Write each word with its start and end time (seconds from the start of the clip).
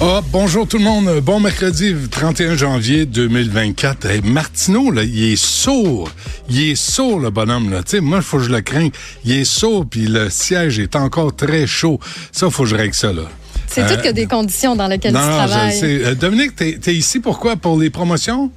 Ah, 0.00 0.20
bonjour 0.30 0.66
tout 0.68 0.78
le 0.78 0.84
monde. 0.84 1.20
Bon 1.22 1.40
mercredi 1.40 1.92
31 2.10 2.56
janvier 2.56 3.04
2024. 3.04 4.06
Hey, 4.06 4.20
Martineau, 4.22 4.90
là, 4.92 5.02
il 5.02 5.32
est 5.32 5.36
sourd. 5.36 6.10
Il 6.48 6.70
est 6.70 6.74
sourd, 6.76 7.18
le 7.18 7.30
bonhomme. 7.30 7.70
Là. 7.70 7.82
sais, 7.84 8.00
moi, 8.00 8.18
il 8.18 8.22
faut 8.22 8.38
que 8.38 8.44
je 8.44 8.50
le 8.50 8.60
craigne. 8.60 8.90
Il 9.24 9.32
est 9.32 9.44
sourd, 9.44 9.86
puis 9.90 10.06
le 10.06 10.30
siège 10.30 10.78
est 10.78 10.94
encore 10.94 11.34
très 11.34 11.66
chaud. 11.66 11.98
Ça, 12.30 12.46
il 12.46 12.52
faut 12.52 12.62
que 12.62 12.68
je 12.68 12.76
règle 12.76 12.94
ça. 12.94 13.12
là. 13.12 13.22
C'est 13.66 13.86
tout 13.86 14.00
que 14.02 14.12
des 14.12 14.26
conditions 14.26 14.76
dans 14.76 14.86
lesquelles 14.86 15.12
non, 15.12 15.20
tu 15.20 15.26
non, 15.26 15.36
travailles. 15.36 15.80
Euh, 15.82 16.14
Dominique, 16.14 16.56
t'es 16.56 16.78
es 16.86 16.94
ici 16.94 17.18
pourquoi? 17.20 17.56
Pour 17.56 17.78
les 17.78 17.90
promotions? 17.90 18.50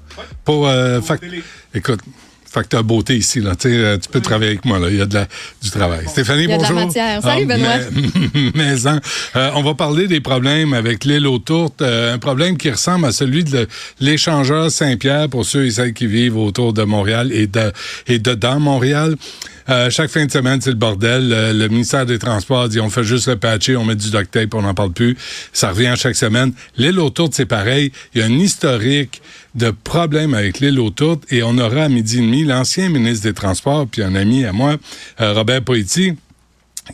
Pour, 0.45 0.67
euh, 0.67 1.02
fac- 1.02 1.20
Écoute, 1.73 2.00
facteur 2.52 2.84
beauté 2.84 3.16
ici, 3.16 3.40
là. 3.40 3.56
Tu 3.56 3.68
euh, 3.70 3.98
tu 3.98 4.10
peux 4.10 4.20
travailler 4.20 4.52
avec 4.52 4.66
moi, 4.66 4.78
là. 4.80 4.90
Il 4.90 4.98
y 4.98 5.02
a 5.02 5.06
de 5.06 5.14
la, 5.14 5.28
du 5.62 5.70
travail. 5.72 6.06
Stéphanie, 6.08 6.44
Il 6.44 6.50
y 6.50 6.54
a 6.54 6.58
de 6.58 6.64
la 6.64 6.70
bonjour. 6.70 6.86
matière. 6.86 7.22
Salut, 7.22 7.46
Benoît. 7.46 7.70
mais- 8.34 8.52
mais, 8.56 8.88
hein, 8.88 9.00
euh, 9.36 9.52
on 9.56 9.64
va 9.64 9.74
parler 9.74 10.08
des 10.08 10.20
problèmes 10.20 10.74
avec 10.74 11.06
l'île 11.06 11.28
aux 11.28 11.40
tourtes. 11.40 11.82
euh, 11.82 12.14
un 12.14 12.18
problème 12.20 12.58
qui 12.58 12.70
ressemble 12.70 13.06
à 13.06 13.12
celui 13.12 13.44
de 13.44 13.68
l'échangeur 14.00 14.70
Saint-Pierre 14.72 15.30
pour 15.30 15.46
ceux 15.46 15.66
et 15.66 15.72
celles 15.72 15.94
qui 15.94 16.08
vivent 16.08 16.38
autour 16.38 16.74
de 16.74 16.84
Montréal 16.84 17.32
et 17.32 17.48
de, 17.48 17.72
et 18.08 18.20
de 18.20 18.34
dans 18.34 18.60
Montréal. 18.60 19.16
Euh, 19.70 19.90
chaque 19.92 20.10
fin 20.10 20.26
de 20.26 20.32
semaine, 20.32 20.60
c'est 20.60 20.72
le 20.72 20.76
bordel. 20.76 21.32
Euh, 21.32 21.54
le 21.54 21.68
ministère 21.70 22.06
des 22.06 22.18
Transports 22.20 22.68
dit 22.68 22.80
on 22.80 22.90
fait 22.90 23.04
juste 23.04 23.28
le 23.28 23.36
patcher, 23.38 23.78
on 23.78 23.86
met 23.86 23.96
du 23.96 24.10
duct 24.10 24.30
tape, 24.32 24.54
on 24.56 24.64
n'en 24.64 24.74
parle 24.74 24.92
plus. 24.92 25.16
Ça 25.54 25.70
revient 25.70 25.94
chaque 25.96 26.16
semaine. 26.16 26.52
L'île 26.78 27.00
aux 27.00 27.12
tourtes, 27.12 27.34
c'est 27.36 27.46
pareil. 27.46 27.92
Il 28.14 28.20
y 28.20 28.24
a 28.24 28.26
un 28.26 28.32
historique 28.40 29.22
de 29.56 29.72
problèmes 29.72 30.34
avec 30.34 30.60
l'île 30.60 30.80
aux 30.80 30.89
tourtes 30.89 31.23
et 31.30 31.44
on 31.44 31.58
aura 31.58 31.84
à 31.84 31.89
midi 31.89 32.20
et 32.20 32.22
demi 32.22 32.44
l'ancien 32.44 32.89
ministre 32.89 33.23
des 33.23 33.34
Transports, 33.34 33.88
puis 33.88 34.04
un 34.04 34.16
ami 34.16 34.45
à 34.45 34.54
moi, 34.54 34.78
euh, 35.20 35.34
Robert 35.34 35.64
Poiti, 35.64 36.14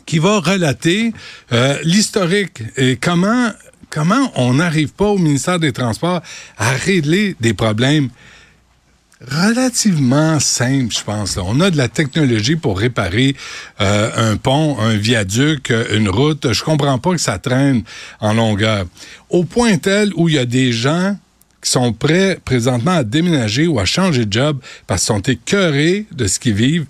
qui 0.06 0.18
va 0.18 0.40
relater 0.40 1.12
euh, 1.52 1.78
l'historique 1.84 2.62
et 2.76 2.96
comment 2.96 3.50
comment 3.90 4.30
on 4.34 4.54
n'arrive 4.54 4.92
pas 4.92 5.06
au 5.06 5.18
ministère 5.18 5.58
des 5.58 5.72
Transports 5.72 6.20
à 6.58 6.70
régler 6.72 7.36
des 7.40 7.54
problèmes 7.54 8.10
relativement 9.26 10.38
simples, 10.38 10.94
je 10.94 11.02
pense. 11.02 11.38
On 11.38 11.60
a 11.60 11.70
de 11.70 11.76
la 11.76 11.88
technologie 11.88 12.56
pour 12.56 12.78
réparer 12.78 13.34
euh, 13.80 14.32
un 14.32 14.36
pont, 14.36 14.78
un 14.78 14.96
viaduc, 14.96 15.72
une 15.92 16.08
route. 16.08 16.52
Je 16.52 16.62
comprends 16.62 16.98
pas 16.98 17.12
que 17.12 17.20
ça 17.20 17.38
traîne 17.38 17.82
en 18.20 18.34
longueur. 18.34 18.84
Au 19.28 19.44
point 19.44 19.76
tel 19.78 20.12
où 20.14 20.28
il 20.28 20.36
y 20.36 20.38
a 20.38 20.44
des 20.44 20.72
gens 20.72 21.16
qui 21.62 21.70
sont 21.70 21.92
prêts 21.92 22.38
présentement 22.44 22.92
à 22.92 23.04
déménager 23.04 23.66
ou 23.66 23.78
à 23.78 23.84
changer 23.84 24.24
de 24.24 24.32
job 24.32 24.58
parce 24.86 25.02
qu'ils 25.02 25.14
sont 25.14 25.22
écœurés 25.22 26.06
de 26.12 26.26
ce 26.26 26.38
qu'ils 26.38 26.54
vivent 26.54 26.86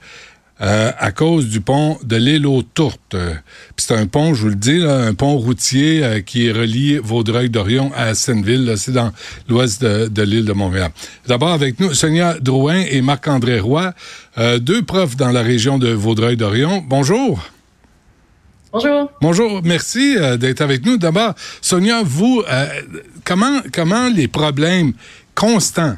euh, 0.60 0.90
à 0.98 1.12
cause 1.12 1.46
du 1.46 1.60
pont 1.60 1.98
de 2.02 2.16
l'île 2.16 2.46
aux 2.46 2.62
Tourtes. 2.62 3.14
Euh, 3.14 3.34
c'est 3.76 3.94
un 3.94 4.06
pont, 4.06 4.34
je 4.34 4.42
vous 4.42 4.48
le 4.48 4.56
dis, 4.56 4.78
là, 4.78 5.04
un 5.04 5.14
pont 5.14 5.36
routier 5.38 6.02
euh, 6.02 6.20
qui 6.20 6.50
relie 6.50 6.98
Vaudreuil-Dorion 6.98 7.92
à 7.94 8.14
Senneville. 8.14 8.64
là. 8.64 8.76
C'est 8.76 8.92
dans 8.92 9.12
l'ouest 9.48 9.80
de, 9.80 10.08
de 10.08 10.22
l'île 10.22 10.44
de 10.44 10.52
Montréal. 10.52 10.90
D'abord 11.28 11.50
avec 11.52 11.78
nous, 11.78 11.94
Sonia 11.94 12.34
Drouin 12.40 12.82
et 12.90 13.00
Marc-André 13.02 13.60
Roy, 13.60 13.92
euh, 14.38 14.58
deux 14.58 14.82
profs 14.82 15.16
dans 15.16 15.30
la 15.30 15.42
région 15.42 15.78
de 15.78 15.90
Vaudreuil-Dorion. 15.90 16.84
Bonjour. 16.88 17.40
Bonjour. 18.70 19.10
Bonjour, 19.22 19.60
merci 19.64 20.16
euh, 20.18 20.36
d'être 20.36 20.60
avec 20.60 20.84
nous. 20.84 20.98
D'abord, 20.98 21.32
Sonia, 21.62 22.02
vous, 22.04 22.42
euh, 22.46 22.66
comment, 23.24 23.60
comment 23.72 24.08
les 24.08 24.28
problèmes 24.28 24.92
constants, 25.34 25.94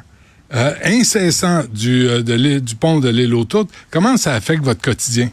euh, 0.53 0.73
incessants 0.85 1.63
du, 1.69 2.07
de 2.23 2.33
l'île- 2.33 2.61
du 2.63 2.75
pont 2.75 2.99
de 2.99 3.09
l'île 3.09 3.33
aux 3.35 3.45
comment 3.89 4.15
ça 4.15 4.33
affecte 4.35 4.63
votre 4.63 4.81
quotidien? 4.81 5.29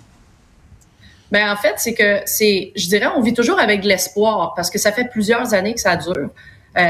Ben 1.30 1.48
en 1.52 1.56
fait, 1.56 1.74
c'est 1.76 1.94
que 1.94 2.20
c'est, 2.26 2.72
je 2.74 2.88
dirais, 2.88 3.06
on 3.14 3.20
vit 3.20 3.34
toujours 3.34 3.60
avec 3.60 3.82
de 3.82 3.88
l'espoir 3.88 4.54
parce 4.56 4.68
que 4.70 4.78
ça 4.78 4.90
fait 4.90 5.08
plusieurs 5.08 5.54
années 5.54 5.74
que 5.74 5.80
ça 5.80 5.94
dure. 5.94 6.30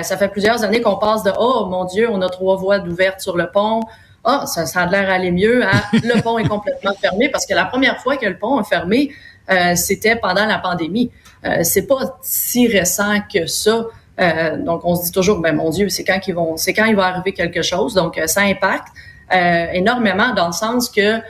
Ça 0.02 0.16
fait 0.18 0.28
plusieurs 0.28 0.62
années 0.64 0.82
qu'on 0.82 0.96
passe 0.96 1.22
de 1.22 1.32
oh 1.38 1.66
mon 1.70 1.84
Dieu, 1.86 2.08
on 2.10 2.20
a 2.20 2.28
trois 2.28 2.56
voies 2.56 2.78
d'ouverture 2.78 3.20
sur 3.22 3.36
le 3.36 3.50
pont. 3.50 3.80
Ah, 4.22 4.44
ça, 4.46 4.66
ça 4.66 4.82
a 4.82 4.86
l'air 4.86 5.08
aller 5.10 5.30
mieux. 5.30 5.64
à 5.64 5.70
le 5.92 6.20
pont 6.20 6.38
est 6.38 6.46
complètement 6.46 6.92
fermé 7.00 7.30
parce 7.30 7.46
que 7.46 7.54
la 7.54 7.64
première 7.64 7.98
fois 8.00 8.16
que 8.16 8.26
le 8.26 8.36
pont 8.36 8.60
est 8.60 8.68
fermé, 8.68 9.10
euh, 9.50 9.74
c'était 9.74 10.16
pendant 10.16 10.46
la 10.46 10.58
pandémie. 10.58 11.10
Euh, 11.44 11.62
c'est 11.62 11.86
pas 11.86 12.18
si 12.22 12.68
récent 12.68 13.20
que 13.32 13.46
ça. 13.46 13.86
Euh, 14.20 14.56
donc 14.56 14.84
on 14.84 14.96
se 14.96 15.04
dit 15.04 15.12
toujours, 15.12 15.38
ben 15.40 15.54
mon 15.54 15.70
Dieu, 15.70 15.88
c'est 15.88 16.04
quand 16.04 16.18
qu'ils 16.18 16.34
vont, 16.34 16.56
c'est 16.56 16.74
quand 16.74 16.86
il 16.86 16.96
va 16.96 17.06
arriver 17.06 17.32
quelque 17.32 17.62
chose. 17.62 17.94
Donc 17.94 18.18
euh, 18.18 18.26
ça 18.26 18.42
impacte 18.42 18.88
euh, 19.32 19.66
énormément 19.72 20.34
dans 20.34 20.46
le 20.46 20.52
sens 20.52 20.90
que 20.90 21.20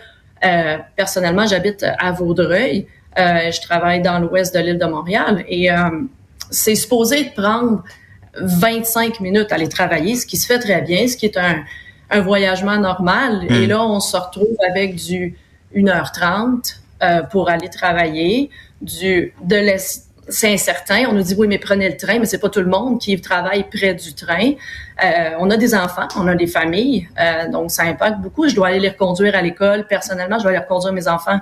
euh, 0.45 0.79
personnellement, 0.97 1.47
j'habite 1.47 1.85
à 1.99 2.13
Vaudreuil. 2.13 2.87
Euh, 3.19 3.51
je 3.51 3.61
travaille 3.61 4.01
dans 4.01 4.19
l'ouest 4.21 4.55
de 4.55 4.61
l'île 4.61 4.79
de 4.79 4.87
Montréal 4.87 5.45
et 5.49 5.71
euh, 5.71 5.77
c'est 6.51 6.77
supposé 6.77 7.25
de 7.25 7.31
prendre 7.31 7.83
25 8.41 9.21
minutes 9.21 9.51
à 9.51 9.57
aller 9.57 9.69
travailler, 9.69 10.15
ce 10.15 10.25
qui 10.25 10.37
se 10.37 10.47
fait 10.47 10.61
très 10.61 10.83
bien, 10.83 11.09
ce 11.09 11.17
qui 11.17 11.27
est 11.27 11.37
un, 11.37 11.65
un 12.11 12.21
voyagement 12.21 12.79
normal. 12.79 13.47
Et 13.51 13.67
là, 13.67 13.85
on 13.85 13.99
se 13.99 14.17
retrouve 14.17 14.57
avec 14.71 14.95
du 14.95 15.37
1h30 15.75 16.78
euh, 17.03 17.23
pour 17.23 17.49
aller 17.51 17.69
travailler, 17.69 18.51
du 18.81 19.33
de 19.43 19.57
l'es- 19.57 20.05
c'est 20.31 20.53
incertain. 20.53 21.05
On 21.09 21.13
nous 21.13 21.23
dit 21.23 21.35
oui, 21.39 21.49
mais 21.49 21.59
prenez 21.59 21.89
le 21.89 21.97
train, 21.97 22.19
mais 22.19 22.27
c'est 22.27 22.39
pas 22.39 22.51
tout 22.51 22.61
le 22.61 22.67
monde 22.67 23.01
qui 23.01 23.19
travaille 23.21 23.65
près 23.65 23.95
du 23.95 24.15
train. 24.15 24.53
Euh, 25.03 25.31
on 25.39 25.49
a 25.51 25.57
des 25.57 25.75
enfants, 25.75 26.09
on 26.17 26.27
a 26.27 26.35
des 26.35 26.47
familles, 26.47 27.09
euh, 27.19 27.49
donc 27.49 27.71
ça 27.71 27.85
impacte 27.85 28.19
beaucoup. 28.21 28.49
Je 28.49 28.55
dois 28.55 28.69
aller 28.69 28.81
les 28.81 28.91
reconduire 28.91 29.35
à 29.35 29.43
l'école. 29.43 29.87
Personnellement, 29.87 30.37
je 30.39 30.43
dois 30.43 30.51
aller 30.51 30.61
reconduire 30.61 30.93
mes 30.93 31.09
enfants 31.09 31.41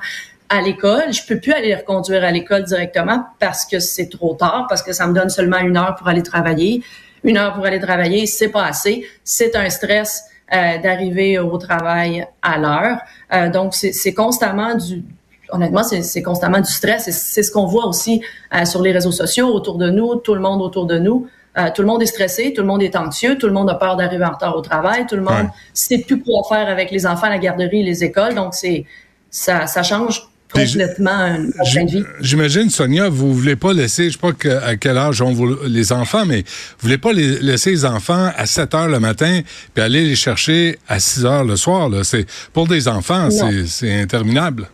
à 0.49 0.61
l'école. 0.61 1.13
Je 1.13 1.23
peux 1.27 1.41
plus 1.41 1.53
aller 1.53 1.69
les 1.69 1.75
reconduire 1.75 2.23
à 2.23 2.31
l'école 2.31 2.63
directement 2.65 3.27
parce 3.41 3.65
que 3.65 3.81
c'est 3.81 4.09
trop 4.09 4.35
tard, 4.35 4.67
parce 4.69 4.83
que 4.83 4.93
ça 4.93 5.07
me 5.09 5.15
donne 5.15 5.31
seulement 5.31 5.59
une 5.59 5.77
heure 5.77 5.97
pour 5.97 6.07
aller 6.07 6.23
travailler. 6.23 6.83
Une 7.25 7.39
heure 7.39 7.55
pour 7.55 7.67
aller 7.67 7.81
travailler, 7.81 8.27
c'est 8.27 8.51
pas 8.51 8.67
assez. 8.67 9.05
C'est 9.25 9.57
un 9.57 9.69
stress 9.69 10.23
euh, 10.55 10.79
d'arriver 10.79 11.41
au 11.41 11.59
travail 11.59 12.25
à 12.41 12.57
l'heure. 12.59 12.99
Euh, 13.33 13.51
donc, 13.51 13.75
c'est 13.75 14.15
constamment 14.15 14.77
du, 14.77 15.03
honnêtement, 15.51 15.83
c'est 15.83 16.23
constamment 16.23 16.61
du 16.61 16.71
stress. 16.73 17.09
Et 17.09 17.13
C'est 17.13 17.43
ce 17.43 17.51
qu'on 17.51 17.67
voit 17.67 17.87
aussi 17.87 18.21
euh, 18.55 18.65
sur 18.65 18.83
les 18.83 18.93
réseaux 18.93 19.13
sociaux 19.13 19.49
autour 19.49 19.79
de 19.79 19.91
nous, 19.91 20.17
tout 20.17 20.35
le 20.35 20.41
monde 20.41 20.61
autour 20.63 20.87
de 20.87 20.99
nous. 20.99 21.27
Euh, 21.59 21.71
tout 21.75 21.81
le 21.81 21.89
monde 21.89 22.03
est 22.03 22.07
stressé, 22.07 22.53
tout 22.55 22.61
le 22.61 22.67
monde 22.69 22.83
est 22.83 22.95
anxieux, 22.97 23.39
tout 23.39 23.47
le 23.47 23.53
monde 23.55 23.71
a 23.71 23.75
peur 23.77 23.97
d'arriver 23.97 24.25
en 24.27 24.33
retard 24.33 24.55
au 24.57 24.61
travail, 24.61 25.07
tout 25.07 25.17
le 25.17 25.23
monde 25.23 25.45
Ouais. 25.45 25.51
sait 25.73 25.99
plus 25.99 26.21
quoi 26.23 26.43
faire 26.49 26.69
avec 26.69 26.91
les 26.91 27.07
enfants, 27.07 27.29
la 27.31 27.39
garderie, 27.39 27.83
les 27.83 28.05
écoles. 28.05 28.35
Donc, 28.35 28.53
c'est 28.55 28.85
ça, 29.31 29.67
ça 29.67 29.83
change 29.83 30.29
complètement 30.53 31.11
un 31.11 31.51
train 31.65 31.85
de 31.85 31.91
vie. 31.91 32.05
J'imagine, 32.21 32.69
Sonia, 32.71 33.09
vous 33.09 33.33
voulez 33.35 33.57
pas 33.57 33.73
laisser, 33.73 34.05
je 34.09 34.13
sais 34.13 34.19
pas 34.19 34.33
que- 34.33 34.49
à 34.65 34.77
quel 34.77 34.97
âge 34.99 35.21
ont 35.23 35.35
les 35.67 35.93
enfants, 35.93 36.25
mais 36.27 36.41
vous 36.43 36.83
voulez 36.83 36.99
pas 36.99 37.13
les- 37.13 37.41
laisser 37.41 37.71
les 37.71 37.85
enfants 37.87 38.31
à 38.37 38.47
7 38.47 38.75
heures 38.75 38.89
le 38.89 39.01
matin 39.01 39.41
puis 39.75 39.83
aller 39.83 40.05
les 40.05 40.15
chercher 40.15 40.79
à 40.89 41.01
6 41.01 41.25
heures 41.25 41.45
le 41.45 41.57
soir. 41.57 41.89
Là. 41.89 42.05
C'est, 42.05 42.27
pour 42.53 42.69
des 42.69 42.87
enfants, 42.87 43.29
c'est 43.67 44.01
interminable. 44.01 44.69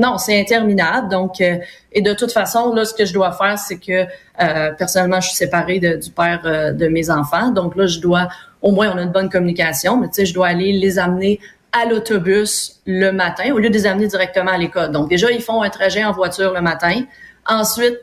Non, 0.00 0.16
c'est 0.16 0.40
interminable. 0.40 1.10
Donc, 1.10 1.42
euh, 1.42 1.58
et 1.92 2.00
de 2.00 2.14
toute 2.14 2.32
façon, 2.32 2.72
là, 2.72 2.86
ce 2.86 2.94
que 2.94 3.04
je 3.04 3.12
dois 3.12 3.32
faire, 3.32 3.58
c'est 3.58 3.78
que 3.78 4.06
euh, 4.40 4.72
personnellement, 4.72 5.20
je 5.20 5.28
suis 5.28 5.36
séparée 5.36 5.78
du 5.78 6.10
père 6.10 6.40
euh, 6.46 6.72
de 6.72 6.88
mes 6.88 7.10
enfants. 7.10 7.50
Donc 7.50 7.76
là, 7.76 7.86
je 7.86 8.00
dois, 8.00 8.28
au 8.62 8.72
moins, 8.72 8.90
on 8.94 8.96
a 8.96 9.02
une 9.02 9.12
bonne 9.12 9.28
communication, 9.28 9.98
mais 9.98 10.06
tu 10.06 10.14
sais, 10.14 10.24
je 10.24 10.32
dois 10.32 10.46
aller 10.46 10.72
les 10.72 10.98
amener 10.98 11.38
à 11.72 11.84
l'autobus 11.84 12.80
le 12.86 13.10
matin 13.10 13.52
au 13.52 13.58
lieu 13.58 13.68
de 13.68 13.74
les 13.74 13.86
amener 13.86 14.06
directement 14.06 14.52
à 14.52 14.58
l'école. 14.58 14.90
Donc 14.90 15.10
déjà, 15.10 15.30
ils 15.30 15.42
font 15.42 15.60
un 15.60 15.68
trajet 15.68 16.02
en 16.02 16.12
voiture 16.12 16.54
le 16.54 16.62
matin. 16.62 17.02
Ensuite, 17.46 17.98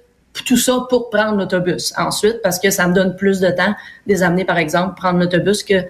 tout 0.45 0.55
ça 0.55 0.85
pour 0.87 1.09
prendre 1.09 1.35
l'autobus. 1.35 1.93
Ensuite, 1.97 2.41
parce 2.43 2.59
que 2.59 2.69
ça 2.69 2.87
me 2.87 2.93
donne 2.93 3.15
plus 3.15 3.39
de 3.39 3.49
temps 3.49 3.71
de 3.71 4.13
les 4.13 4.21
amener, 4.21 4.45
par 4.45 4.59
exemple, 4.59 4.93
prendre 4.95 5.19
l'autobus 5.19 5.63
que 5.63 5.83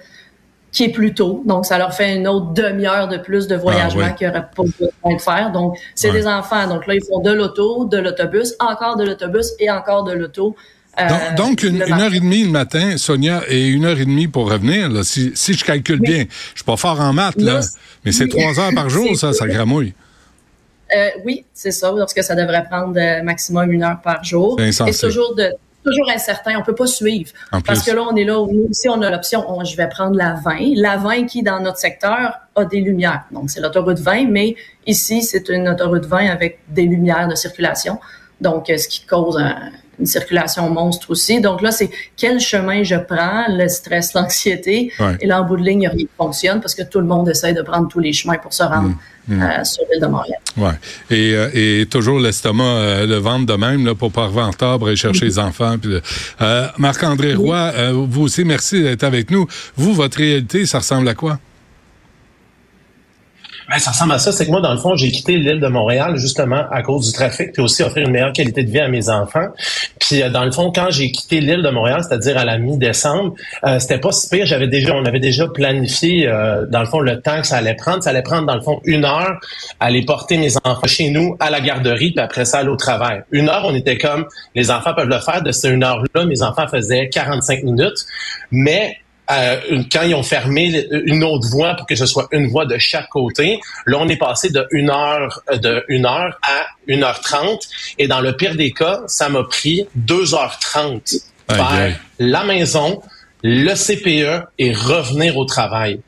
qui 0.72 0.84
est 0.84 0.90
plus 0.90 1.14
tôt. 1.14 1.42
Donc, 1.46 1.66
ça 1.66 1.78
leur 1.78 1.94
fait 1.94 2.16
une 2.16 2.28
autre 2.28 2.54
demi-heure 2.54 3.08
de 3.08 3.18
plus 3.18 3.48
de 3.48 3.56
voyagement 3.56 4.02
Ah, 4.06 4.10
ouais. 4.10 4.16
qu'ils 4.16 4.28
n'auraient 4.28 4.48
pas 4.56 4.64
besoin 4.64 5.16
de 5.16 5.22
faire. 5.22 5.52
Donc, 5.52 5.78
c'est 5.96 6.12
des 6.12 6.28
enfants. 6.28 6.68
Donc 6.68 6.86
là, 6.88 6.96
ils 6.96 7.04
font 7.04 7.19
de 7.19 7.31
l'auto, 7.31 7.86
de 7.86 7.98
l'autobus, 7.98 8.54
encore 8.60 8.98
de 8.98 9.06
l'autobus 9.06 9.54
et 9.60 9.72
encore 9.72 10.04
de 10.04 10.14
l'auto. 10.14 10.56
Euh, 11.00 11.08
Donc, 11.36 11.62
donc, 11.62 11.64
une, 11.64 11.81
heure 11.84 12.14
et 12.14 12.19
demie 12.19 12.44
le 12.44 12.50
matin, 12.50 12.98
Sonia, 12.98 13.44
et 13.48 13.68
une 13.68 13.86
heure 13.86 14.00
et 14.00 14.06
demie 14.06 14.28
pour 14.28 14.50
revenir. 14.52 14.90
Là, 14.90 15.04
si, 15.04 15.31
si 15.36 15.54
je 15.54 15.64
calcule 15.64 16.00
Oui. 16.02 16.10
bien, 16.12 16.25
je 16.54 16.58
suis 16.60 16.66
pas 16.66 16.75
fort 16.78 17.00
en 17.00 17.14
maths, 17.14 17.38
là, 17.38 17.60
mais 18.04 18.12
c'est 18.12 18.24
oui. 18.25 18.30
trois 18.42 18.60
heures 18.60 18.74
par 18.74 18.90
jour, 18.96 19.16
ça, 19.16 19.31
ça 19.31 19.48
gramouille. 19.48 19.94
Euh, 20.96 21.10
oui, 21.25 21.46
c'est 21.54 21.72
ça, 21.72 21.92
parce 21.98 22.14
que 22.14 22.22
ça 22.22 22.34
devrait 22.34 22.64
prendre 22.69 22.96
euh, 22.98 23.22
maximum 23.22 23.72
une 23.72 23.84
heure 23.84 24.00
par 24.04 24.24
jour. 24.24 24.60
C'est 24.72 25.00
toujours 25.00 25.36
de 25.36 25.52
toujours 25.89 26.10
incertain, 26.13 26.57
on 26.60 26.63
peut 26.63 26.75
pas 26.75 26.88
suivre. 26.88 27.31
Parce 27.66 27.84
que 27.84 27.92
là, 27.95 28.04
on 28.10 28.16
est 28.16 28.24
là, 28.24 28.39
où 28.42 28.51
nous 28.51 28.68
aussi, 28.69 28.88
on 28.89 29.01
a 29.01 29.10
l'option, 29.10 29.44
on- 29.48 29.63
je 29.63 29.75
vais 29.78 29.88
prendre 29.89 30.16
la 30.16 30.34
20. 30.44 30.74
La 30.75 30.98
20 30.98 31.25
qui, 31.25 31.44
dans 31.44 31.60
notre 31.60 31.78
secteur, 31.78 32.34
a 32.56 32.66
des 32.66 32.80
lumières. 32.81 33.24
Donc, 33.31 33.50
c'est 33.50 33.60
l'autoroute 33.62 34.00
20, 34.00 34.28
mais 34.30 34.56
ici, 34.86 35.22
c'est 35.24 35.48
une 35.50 35.68
autoroute 35.69 36.06
20 36.06 36.28
avec 36.30 36.60
des 36.68 36.84
lumières 36.84 37.28
de 37.28 37.36
circulation. 37.36 38.00
Donc, 38.42 38.69
euh, 38.69 38.78
ce 38.78 38.88
qui 38.88 39.06
cause 39.06 39.38
un- 39.38 39.72
une 40.00 40.06
circulation 40.06 40.70
monstre 40.70 41.10
aussi. 41.12 41.42
Donc 41.42 41.62
là, 41.62 41.72
c'est 41.72 41.90
quel 42.16 42.40
chemin 42.40 42.84
je 42.84 42.96
prends, 42.96 43.46
le 43.50 43.68
stress, 43.68 44.14
l'anxiété. 44.16 44.92
Ouais. 45.00 45.18
Et 45.22 45.28
là, 45.28 45.42
en 45.42 45.46
bout 45.46 45.58
de 45.58 45.64
ligne, 45.64 45.88
rien 45.88 45.98
qui 45.98 46.10
fonctionne 46.18 46.62
parce 46.62 46.76
que 46.76 46.84
tout 46.84 47.00
le 47.00 47.08
monde 47.08 47.30
essaie 47.30 47.54
de 47.54 47.62
prendre 47.62 47.88
tous 47.88 48.00
les 48.00 48.14
chemins 48.14 48.38
pour 48.38 48.54
se 48.54 48.64
rendre 48.64 48.96
Mmh. 49.28 49.42
euh, 49.44 49.64
sur 49.66 49.84
l'île 49.92 50.02
de 50.02 50.08
Montréal. 50.08 50.40
Ouais. 50.56 50.72
Et, 51.10 51.34
euh, 51.36 51.50
et 51.54 51.86
toujours 51.88 52.18
l'estomac, 52.18 52.64
euh, 52.64 53.06
le 53.06 53.18
ventre 53.18 53.46
de 53.46 53.54
même, 53.56 53.86
là, 53.86 53.94
pour 53.94 54.10
pas 54.10 54.28
en 54.28 54.52
aller 54.52 54.96
chercher 54.96 55.26
les 55.26 55.38
enfants. 55.38 55.78
puis, 55.78 56.00
euh, 56.42 56.68
Marc-André 56.78 57.34
Roy, 57.34 57.58
euh, 57.58 57.92
vous 57.94 58.22
aussi, 58.24 58.46
merci 58.46 58.82
d'être 58.82 59.04
avec 59.04 59.30
nous. 59.30 59.46
Vous, 59.76 59.94
votre 59.94 60.20
réalité, 60.20 60.66
ça 60.66 60.80
ressemble 60.80 61.10
à 61.10 61.14
quoi? 61.14 61.40
Ben, 63.69 63.80
ça 63.80 63.92
ressemble 63.92 64.14
à 64.14 64.19
ça. 64.19 64.31
C'est 64.31 64.46
que 64.46 64.52
moi, 64.52 64.62
dans 64.62 64.72
le 64.72 64.80
fond, 64.80 64.96
j'ai 64.96 65.12
quitté 65.12 65.36
l'île 65.36 65.60
de 65.60 65.68
Montréal 65.68 66.16
justement 66.18 66.64
à 66.72 66.81
cause 66.81 67.08
du 67.08 67.12
trafic, 67.12 67.52
puis 67.52 67.62
aussi 67.62 67.84
offrir 67.84 68.06
une 68.06 68.14
meilleure 68.14 68.31
qualité 68.31 68.64
de 68.64 68.72
vie 68.72 68.80
à 68.80 68.88
mes 68.88 69.10
enfants. 69.10 69.48
Puis 70.00 70.24
euh, 70.24 70.30
dans 70.30 70.46
le 70.46 70.52
fond, 70.52 70.72
quand 70.74 70.90
j'ai 70.90 71.12
quitté 71.12 71.42
l'île 71.42 71.62
de 71.62 71.69
Montréal, 71.69 72.02
c'est-à-dire 72.08 72.38
à 72.38 72.46
la 72.46 72.58
mi-décembre, 72.58 73.34
euh, 73.66 73.80
c'était 73.80 74.00
pas 74.00 74.14
si 74.14 74.30
pire. 74.30 74.46
J'avais 74.46 74.68
déjà, 74.68 74.96
on 74.96 75.04
avait 75.04 75.19
déjà 75.19 75.48
planifié 75.48 76.28
euh, 76.28 76.66
dans 76.68 76.80
le 76.80 76.86
fond 76.86 77.02
le 77.02 77.22
temps 77.22 77.42
que 77.42 77.48
ça 77.48 77.58
allait 77.58 77.75
prendre. 77.75 78.04
Ça 78.04 78.12
allait 78.12 78.22
prendre 78.22 78.48
dans 78.48 78.56
le 78.56 78.62
fond 78.62 78.80
une 78.86 79.04
heure 79.04 79.38
à 79.81 79.86
aller 79.86 80.06
porter 80.06 80.38
mes 80.38 80.56
enfants 80.64 80.88
chez 80.88 81.10
nous 81.10 81.36
à 81.42 81.50
la 81.50 81.60
garderie, 81.60 82.12
puis 82.12 82.24
après 82.24 82.46
ça 82.46 82.60
aller 82.60 82.69
au 82.69 82.78
travail. 82.78 83.24
Une 83.31 83.50
heure, 83.50 83.64
on 83.66 83.75
était 83.75 83.98
comme 83.98 84.25
les 84.56 84.72
enfants 84.72 84.94
peuvent 84.96 85.10
le 85.10 85.19
faire. 85.19 85.42
De 85.42 85.52
cette 85.52 85.72
une 85.72 85.84
heure-là, 85.84 86.25
mes 86.25 86.42
enfants 86.42 86.68
faisaient 86.68 87.10
45 87.10 87.64
minutes, 87.64 88.06
mais 88.52 88.98
euh, 89.32 89.60
une- 89.70 89.90
quand 89.90 90.04
ils 90.04 90.16
ont 90.16 90.24
fermé 90.24 90.86
une 91.06 91.24
autre 91.24 91.48
voie 91.50 91.74
pour 91.76 91.86
que 91.86 91.96
ce 91.96 92.06
soit 92.06 92.28
une 92.32 92.48
voie 92.48 92.66
de 92.66 92.78
chaque 92.78 93.10
côté, 93.10 93.60
là 93.86 93.98
on 94.00 94.08
est 94.08 94.18
passé 94.18 94.50
de 94.50 94.66
une 94.72 94.90
heure 94.90 95.42
euh, 95.52 95.58
de 95.58 95.84
une 95.90 96.06
heure 96.06 96.38
à 96.42 96.66
1h30 96.88 97.68
et 97.98 98.08
dans 98.08 98.22
le 98.22 98.36
pire 98.38 98.56
des 98.56 98.72
cas, 98.72 99.02
ça 99.08 99.28
m'a 99.30 99.44
pris 99.44 99.86
2h30 99.98 101.24
Aïe, 101.50 101.56
faire 101.58 101.70
aïe. 101.72 101.96
la 102.20 102.44
maison, 102.44 103.02
le 103.44 103.74
CPE 103.76 104.46
et 104.58 104.74
revenir 104.74 105.38
au 105.38 105.46
travail. 105.46 106.00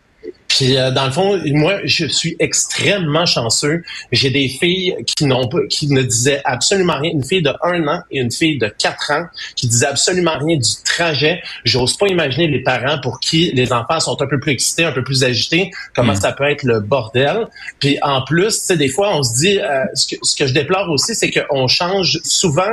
Puis 0.49 0.77
euh, 0.77 0.91
dans 0.91 1.05
le 1.05 1.11
fond, 1.11 1.39
moi, 1.53 1.75
je 1.85 2.05
suis 2.05 2.35
extrêmement 2.39 3.25
chanceux. 3.25 3.83
J'ai 4.11 4.29
des 4.31 4.49
filles 4.49 4.95
qui 5.05 5.25
n'ont 5.25 5.47
pas, 5.47 5.59
qui 5.69 5.87
ne 5.87 6.01
disaient 6.01 6.41
absolument 6.43 6.97
rien. 6.99 7.11
Une 7.11 7.23
fille 7.23 7.41
de 7.41 7.53
un 7.63 7.87
an 7.87 8.01
et 8.11 8.19
une 8.19 8.31
fille 8.31 8.57
de 8.57 8.67
quatre 8.67 9.11
ans 9.11 9.25
qui 9.55 9.67
disaient 9.67 9.85
absolument 9.85 10.37
rien 10.37 10.57
du 10.57 10.69
trajet. 10.83 11.41
J'ose 11.63 11.95
pas 11.97 12.07
imaginer 12.07 12.47
les 12.47 12.61
parents 12.61 12.99
pour 13.01 13.19
qui 13.19 13.51
les 13.53 13.71
enfants 13.71 13.99
sont 13.99 14.21
un 14.21 14.27
peu 14.27 14.39
plus 14.39 14.51
excités, 14.51 14.83
un 14.83 14.91
peu 14.91 15.03
plus 15.03 15.23
agités, 15.23 15.71
comment 15.95 16.15
ça 16.15 16.31
peut 16.31 16.49
être 16.49 16.63
le 16.63 16.79
bordel. 16.79 17.47
Puis 17.79 17.97
en 18.01 18.23
plus, 18.23 18.59
tu 18.59 18.65
sais, 18.65 18.77
des 18.77 18.89
fois, 18.89 19.15
on 19.15 19.23
se 19.23 19.35
dit, 19.35 19.59
euh, 19.59 19.85
ce, 19.93 20.07
que, 20.07 20.19
ce 20.23 20.35
que 20.35 20.47
je 20.47 20.53
déplore 20.53 20.89
aussi, 20.89 21.13
c'est 21.13 21.31
qu'on 21.31 21.67
change 21.67 22.19
souvent, 22.23 22.63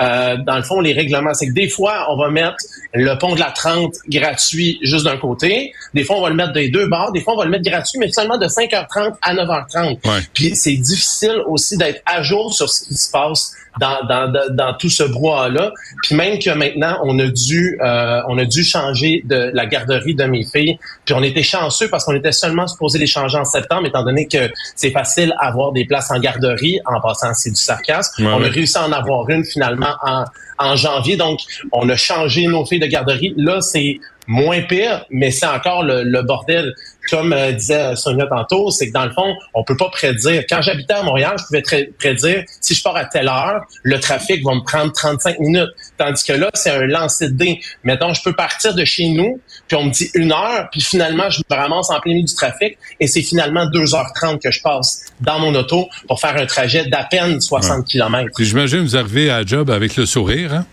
euh, 0.00 0.36
dans 0.36 0.56
le 0.56 0.62
fond, 0.62 0.80
les 0.80 0.92
règlements. 0.92 1.34
C'est 1.34 1.48
que 1.48 1.52
des 1.52 1.68
fois, 1.68 2.06
on 2.10 2.16
va 2.16 2.30
mettre 2.30 2.56
le 2.92 3.18
pont 3.18 3.34
de 3.34 3.40
la 3.40 3.50
30 3.50 3.92
gratuit 4.08 4.78
juste 4.82 5.04
d'un 5.04 5.16
côté. 5.16 5.72
Des 5.94 6.04
fois, 6.04 6.16
on 6.16 6.22
va 6.22 6.28
le 6.28 6.36
mettre 6.36 6.52
des 6.52 6.68
deux 6.68 6.86
bords. 6.86 7.12
Des 7.12 7.20
fois, 7.24 7.34
on 7.34 7.38
va 7.38 7.44
le 7.44 7.50
mettre 7.50 7.68
gratuit, 7.68 7.98
mais 7.98 8.10
seulement 8.12 8.38
de 8.38 8.46
5h30 8.46 9.14
à 9.22 9.34
9h30. 9.34 9.98
Ouais. 10.04 10.20
Puis 10.32 10.54
c'est 10.54 10.76
difficile 10.76 11.42
aussi 11.46 11.76
d'être 11.76 12.02
à 12.06 12.22
jour 12.22 12.54
sur 12.54 12.68
ce 12.68 12.84
qui 12.84 12.94
se 12.94 13.10
passe 13.10 13.52
dans, 13.80 14.06
dans, 14.06 14.32
dans, 14.50 14.74
tout 14.74 14.88
ce 14.88 15.02
brouhaha-là. 15.02 15.72
Puis 16.02 16.14
même 16.14 16.38
que 16.38 16.50
maintenant, 16.50 16.98
on 17.04 17.18
a 17.18 17.26
dû 17.26 17.78
euh, 17.82 18.20
on 18.28 18.38
a 18.38 18.44
dû 18.44 18.62
changer 18.62 19.22
de 19.24 19.50
la 19.52 19.66
garderie 19.66 20.14
de 20.14 20.24
mes 20.24 20.44
filles. 20.44 20.78
Puis 21.04 21.14
on 21.14 21.22
était 21.22 21.42
chanceux 21.42 21.88
parce 21.88 22.04
qu'on 22.04 22.14
était 22.14 22.32
seulement 22.32 22.66
supposé 22.66 22.98
les 22.98 23.06
changer 23.06 23.38
en 23.38 23.44
septembre, 23.44 23.86
étant 23.86 24.04
donné 24.04 24.28
que 24.28 24.50
c'est 24.76 24.90
facile 24.90 25.34
avoir 25.40 25.72
des 25.72 25.84
places 25.84 26.10
en 26.10 26.20
garderie. 26.20 26.80
En 26.86 27.00
passant, 27.00 27.34
c'est 27.34 27.50
du 27.50 27.60
sarcasme. 27.60 28.24
Ouais, 28.24 28.32
on 28.32 28.40
ouais. 28.40 28.48
a 28.48 28.50
réussi 28.50 28.78
à 28.78 28.86
en 28.86 28.92
avoir 28.92 29.28
une 29.28 29.44
finalement 29.44 29.94
en, 30.02 30.24
en 30.58 30.76
janvier. 30.76 31.16
Donc, 31.16 31.40
on 31.72 31.88
a 31.88 31.96
changé 31.96 32.46
nos 32.46 32.64
filles 32.64 32.80
de 32.80 32.86
garderie. 32.86 33.34
Là, 33.36 33.60
c'est 33.60 33.98
moins 34.26 34.62
pire, 34.62 35.04
mais 35.10 35.30
c'est 35.30 35.46
encore 35.46 35.82
le, 35.82 36.02
le 36.02 36.22
bordel. 36.22 36.74
Comme 37.10 37.34
euh, 37.34 37.52
disait 37.52 37.94
Sonia 37.96 38.26
tantôt, 38.26 38.70
c'est 38.70 38.88
que 38.88 38.92
dans 38.92 39.04
le 39.04 39.12
fond, 39.12 39.34
on 39.52 39.62
peut 39.62 39.76
pas 39.76 39.90
prédire. 39.90 40.44
Quand 40.48 40.62
j'habitais 40.62 40.94
à 40.94 41.02
Montréal, 41.02 41.36
je 41.38 41.44
pouvais 41.44 41.90
prédire 41.98 42.44
si 42.60 42.74
je 42.74 42.82
pars 42.82 42.96
à 42.96 43.04
telle 43.04 43.28
heure, 43.28 43.60
le 43.82 44.00
trafic 44.00 44.42
va 44.42 44.54
me 44.54 44.62
prendre 44.62 44.92
35 44.92 45.38
minutes. 45.38 45.68
Tandis 45.98 46.24
que 46.24 46.32
là, 46.32 46.48
c'est 46.54 46.70
un 46.70 46.86
lancer 46.86 47.28
de 47.28 47.34
dés. 47.34 47.60
Mettons, 47.82 48.14
je 48.14 48.22
peux 48.22 48.32
partir 48.32 48.74
de 48.74 48.84
chez 48.84 49.08
nous, 49.08 49.38
puis 49.68 49.76
on 49.76 49.84
me 49.84 49.90
dit 49.90 50.10
une 50.14 50.32
heure, 50.32 50.68
puis 50.72 50.80
finalement, 50.80 51.28
je 51.28 51.42
me 51.50 51.56
ramasse 51.56 51.90
en 51.90 52.00
plein 52.00 52.14
milieu 52.14 52.24
du 52.24 52.34
trafic, 52.34 52.78
et 53.00 53.06
c'est 53.06 53.22
finalement 53.22 53.66
2h30 53.66 54.40
que 54.42 54.50
je 54.50 54.62
passe 54.62 55.04
dans 55.20 55.38
mon 55.38 55.54
auto 55.54 55.88
pour 56.08 56.20
faire 56.20 56.36
un 56.36 56.46
trajet 56.46 56.86
d'à 56.86 57.04
peine 57.04 57.40
60 57.40 57.86
km. 57.86 58.30
Puis 58.34 58.46
j'imagine 58.46 58.78
que 58.78 58.84
vous 58.84 58.96
arrivez 58.96 59.30
à 59.30 59.40
la 59.40 59.46
job 59.46 59.70
avec 59.70 59.96
le 59.96 60.06
sourire, 60.06 60.54
hein? 60.54 60.66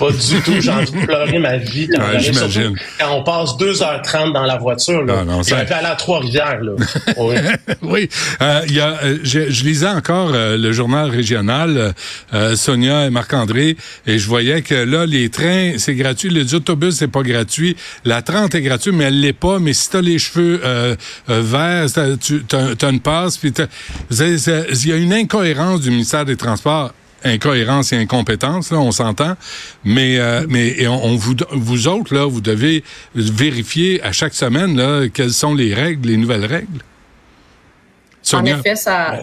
Pas 0.00 0.10
du 0.10 0.40
tout. 0.42 0.60
J'ai 0.60 0.70
envie 0.70 0.90
de 0.90 1.04
pleurer 1.06 1.38
ma 1.38 1.56
vie. 1.58 1.88
Quand, 1.88 2.00
Ouais, 2.00 2.18
j'imagine. 2.18 2.74
quand 2.98 3.14
on 3.14 3.22
passe 3.22 3.50
2h30 3.58 4.32
dans 4.32 4.44
la 4.46 4.56
voiture, 4.56 5.04
là. 5.04 5.22
Non, 5.24 5.36
non, 5.36 5.42
ça- 5.44 5.58
aller 5.58 5.70
à 5.86 5.94
Trois-Rivières, 5.94 6.60
là. 6.62 6.72
Oui. 7.18 7.34
oui, 7.82 8.08
euh, 8.40 8.62
il 8.66 8.74
y 8.74 8.80
a, 8.80 8.98
euh, 9.04 9.18
je, 9.22 9.50
je 9.50 9.64
lisais 9.64 9.86
encore 9.88 10.32
euh, 10.34 10.56
le 10.56 10.72
journal 10.72 11.10
régional, 11.10 11.94
euh, 12.34 12.56
Sonia 12.56 13.06
et 13.06 13.10
Marc-André, 13.10 13.76
et 14.06 14.18
je 14.18 14.26
voyais 14.26 14.62
que 14.62 14.74
là, 14.74 15.04
les 15.06 15.28
trains, 15.28 15.74
c'est 15.76 15.94
gratuit, 15.94 16.30
les 16.30 16.54
autobus, 16.54 16.94
c'est 16.96 17.08
pas 17.08 17.22
gratuit, 17.22 17.76
la 18.04 18.22
30 18.22 18.54
est 18.54 18.62
gratuite, 18.62 18.94
mais 18.94 19.04
elle 19.04 19.20
l'est 19.20 19.32
pas, 19.34 19.58
mais 19.58 19.74
si 19.74 19.90
t'as 19.90 20.00
les 20.00 20.18
cheveux 20.18 20.60
verts, 21.28 21.92
t'as- 21.92 22.16
tu 22.16 22.42
t'as, 22.48 22.74
t'as 22.74 22.90
une 22.90 23.00
passe, 23.00 23.38
il 23.42 24.88
y 24.88 24.92
a 24.92 24.96
une 24.96 25.12
incohérence 25.12 25.82
du 25.82 25.90
ministère 25.90 26.24
des 26.24 26.36
Transports 26.36 26.92
incohérence 27.24 27.92
et 27.92 27.96
incompétence, 27.96 28.70
là, 28.70 28.78
on 28.78 28.92
s'entend. 28.92 29.36
Mais, 29.84 30.18
euh, 30.18 30.44
mais 30.48 30.68
et 30.68 30.88
on, 30.88 31.04
on 31.04 31.16
vous, 31.16 31.34
vous 31.52 31.88
autres, 31.88 32.14
là, 32.14 32.26
vous 32.26 32.40
devez 32.40 32.84
vérifier 33.14 34.02
à 34.02 34.12
chaque 34.12 34.34
semaine 34.34 34.76
là, 34.76 35.08
quelles 35.08 35.32
sont 35.32 35.54
les 35.54 35.74
règles, 35.74 36.08
les 36.08 36.16
nouvelles 36.16 36.46
règles. 36.46 36.82
En 38.32 38.44
effet, 38.44 38.76
ça, 38.76 39.20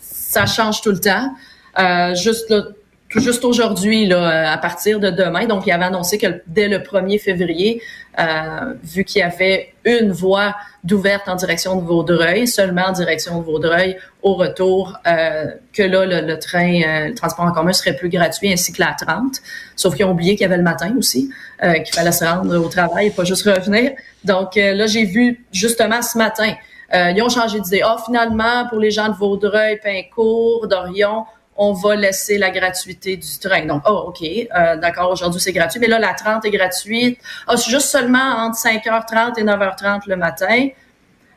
ça 0.00 0.46
change 0.46 0.80
tout 0.80 0.90
le 0.90 1.00
temps. 1.00 1.34
Euh, 1.78 2.14
juste 2.14 2.48
là, 2.50 2.62
tout 3.08 3.20
juste 3.20 3.44
aujourd'hui, 3.44 4.06
là, 4.06 4.52
à 4.52 4.58
partir 4.58 4.98
de 4.98 5.10
demain, 5.10 5.46
donc 5.46 5.66
il 5.66 5.72
avait 5.72 5.84
annoncé 5.84 6.18
que 6.18 6.42
dès 6.46 6.68
le 6.68 6.78
1er 6.78 7.20
février, 7.20 7.80
euh, 8.18 8.74
vu 8.82 9.04
qu'il 9.04 9.20
y 9.20 9.22
avait 9.22 9.74
une 9.84 10.12
voie 10.12 10.54
d'ouverte 10.82 11.28
en 11.28 11.34
direction 11.34 11.76
de 11.76 11.82
Vaudreuil, 11.82 12.46
seulement 12.46 12.86
en 12.86 12.92
direction 12.92 13.40
de 13.40 13.44
Vaudreuil, 13.44 13.96
au 14.22 14.34
retour, 14.34 14.96
euh, 15.06 15.46
que 15.72 15.82
là, 15.82 16.06
le, 16.06 16.26
le 16.26 16.38
train, 16.38 16.80
euh, 16.82 17.08
le 17.08 17.14
transport 17.14 17.46
en 17.46 17.52
commun 17.52 17.72
serait 17.72 17.96
plus 17.96 18.08
gratuit, 18.08 18.52
ainsi 18.52 18.72
que 18.72 18.80
la 18.80 18.94
30. 18.94 19.40
Sauf 19.76 19.96
qu'ils 19.96 20.04
ont 20.04 20.12
oublié 20.12 20.32
qu'il 20.32 20.42
y 20.42 20.44
avait 20.44 20.56
le 20.56 20.62
matin 20.62 20.94
aussi, 20.98 21.30
euh, 21.62 21.74
qu'il 21.74 21.94
fallait 21.94 22.12
se 22.12 22.24
rendre 22.24 22.56
au 22.56 22.68
travail 22.68 23.08
et 23.08 23.10
pas 23.10 23.24
juste 23.24 23.44
revenir. 23.44 23.92
Donc 24.24 24.56
euh, 24.56 24.74
là, 24.74 24.86
j'ai 24.86 25.04
vu 25.04 25.44
justement 25.52 26.02
ce 26.02 26.16
matin, 26.18 26.54
ils 26.92 27.20
ont 27.22 27.28
changé 27.28 27.58
d'idée. 27.58 27.82
Ah, 27.84 27.96
finalement, 28.04 28.68
pour 28.68 28.78
les 28.78 28.92
gens 28.92 29.08
de 29.08 29.14
Vaudreuil, 29.14 29.80
Pincourt, 29.82 30.68
d'Orion, 30.68 31.24
on 31.56 31.72
va 31.72 31.94
laisser 31.96 32.38
la 32.38 32.50
gratuité 32.50 33.16
du 33.16 33.38
train. 33.38 33.64
Donc, 33.66 33.82
oh, 33.88 34.06
OK, 34.08 34.22
euh, 34.22 34.76
d'accord, 34.76 35.10
aujourd'hui 35.10 35.40
c'est 35.40 35.52
gratuit, 35.52 35.80
mais 35.80 35.86
là, 35.86 35.98
la 35.98 36.14
30 36.14 36.44
est 36.44 36.50
gratuite. 36.50 37.18
Ah, 37.46 37.56
c'est 37.56 37.70
juste 37.70 37.88
seulement 37.88 38.18
entre 38.18 38.58
5h30 38.58 39.38
et 39.38 39.44
9h30 39.44 40.02
le 40.08 40.16
matin. 40.16 40.68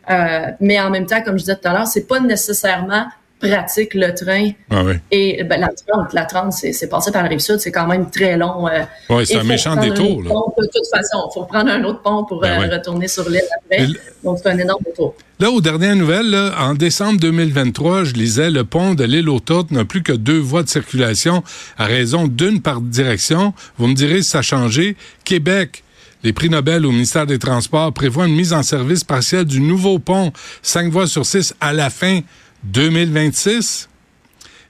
Euh, 0.09 0.51
mais 0.59 0.79
en 0.79 0.89
même 0.89 1.05
temps, 1.05 1.21
comme 1.21 1.37
je 1.37 1.43
disais 1.43 1.55
tout 1.55 1.67
à 1.67 1.73
l'heure, 1.73 1.87
c'est 1.87 2.07
pas 2.07 2.19
nécessairement 2.19 3.07
pratique 3.39 3.93
le 3.93 4.13
train. 4.13 4.51
Ah 4.69 4.83
oui. 4.83 4.93
Et 5.11 5.43
ben, 5.43 5.59
la 5.59 5.67
30, 5.67 6.13
la 6.13 6.25
30 6.25 6.53
c'est, 6.53 6.89
passé 6.89 7.11
par 7.11 7.23
la 7.23 7.29
rive 7.29 7.39
sud, 7.39 7.59
c'est 7.59 7.71
quand 7.71 7.87
même 7.87 8.09
très 8.09 8.37
long. 8.37 8.67
Euh, 8.67 8.83
Oui, 9.09 9.25
c'est 9.25 9.37
un 9.37 9.43
méchant 9.43 9.75
détour, 9.75 10.23
là. 10.23 10.29
pont, 10.29 10.53
de 10.57 10.65
toute 10.65 10.87
façon, 10.93 11.27
il 11.29 11.33
faut 11.33 11.45
prendre 11.45 11.69
un 11.69 11.83
autre 11.83 12.01
pont 12.01 12.25
pour 12.25 12.41
Ben 12.41 12.61
euh, 12.61 12.75
retourner 12.75 13.07
sur 13.07 13.29
l'île 13.29 13.41
après. 13.63 13.87
Donc, 14.23 14.39
c'est 14.41 14.49
un 14.49 14.57
énorme 14.57 14.83
détour. 14.85 15.15
Là, 15.39 15.51
aux 15.51 15.61
dernières 15.61 15.95
nouvelles, 15.95 16.31
là, 16.31 16.55
en 16.59 16.73
décembre 16.73 17.19
2023, 17.19 18.05
je 18.05 18.13
lisais, 18.13 18.49
le 18.49 18.63
pont 18.63 18.95
de 18.95 19.03
l'île 19.03 19.29
aux 19.29 19.39
n'a 19.69 19.85
plus 19.85 20.01
que 20.01 20.13
deux 20.13 20.39
voies 20.39 20.63
de 20.63 20.69
circulation 20.69 21.43
à 21.77 21.85
raison 21.85 22.27
d'une 22.27 22.61
par 22.61 22.81
direction. 22.81 23.53
Vous 23.77 23.87
me 23.87 23.93
direz 23.93 24.23
si 24.23 24.31
ça 24.31 24.39
a 24.39 24.41
changé. 24.41 24.97
Québec, 25.23 25.83
les 26.23 26.33
prix 26.33 26.49
Nobel 26.49 26.85
au 26.85 26.91
ministère 26.91 27.27
des 27.27 27.37
Transports 27.37 27.93
prévoient 27.93 28.27
une 28.27 28.35
mise 28.35 28.51
en 28.51 28.63
service 28.63 29.03
partielle 29.03 29.45
du 29.45 29.61
nouveau 29.61 29.99
pont, 29.99 30.33
cinq 30.63 30.91
voies 30.91 31.07
sur 31.07 31.25
six, 31.25 31.53
à 31.61 31.71
la 31.71 31.89
fin 31.89 32.21
2026. 32.63 33.89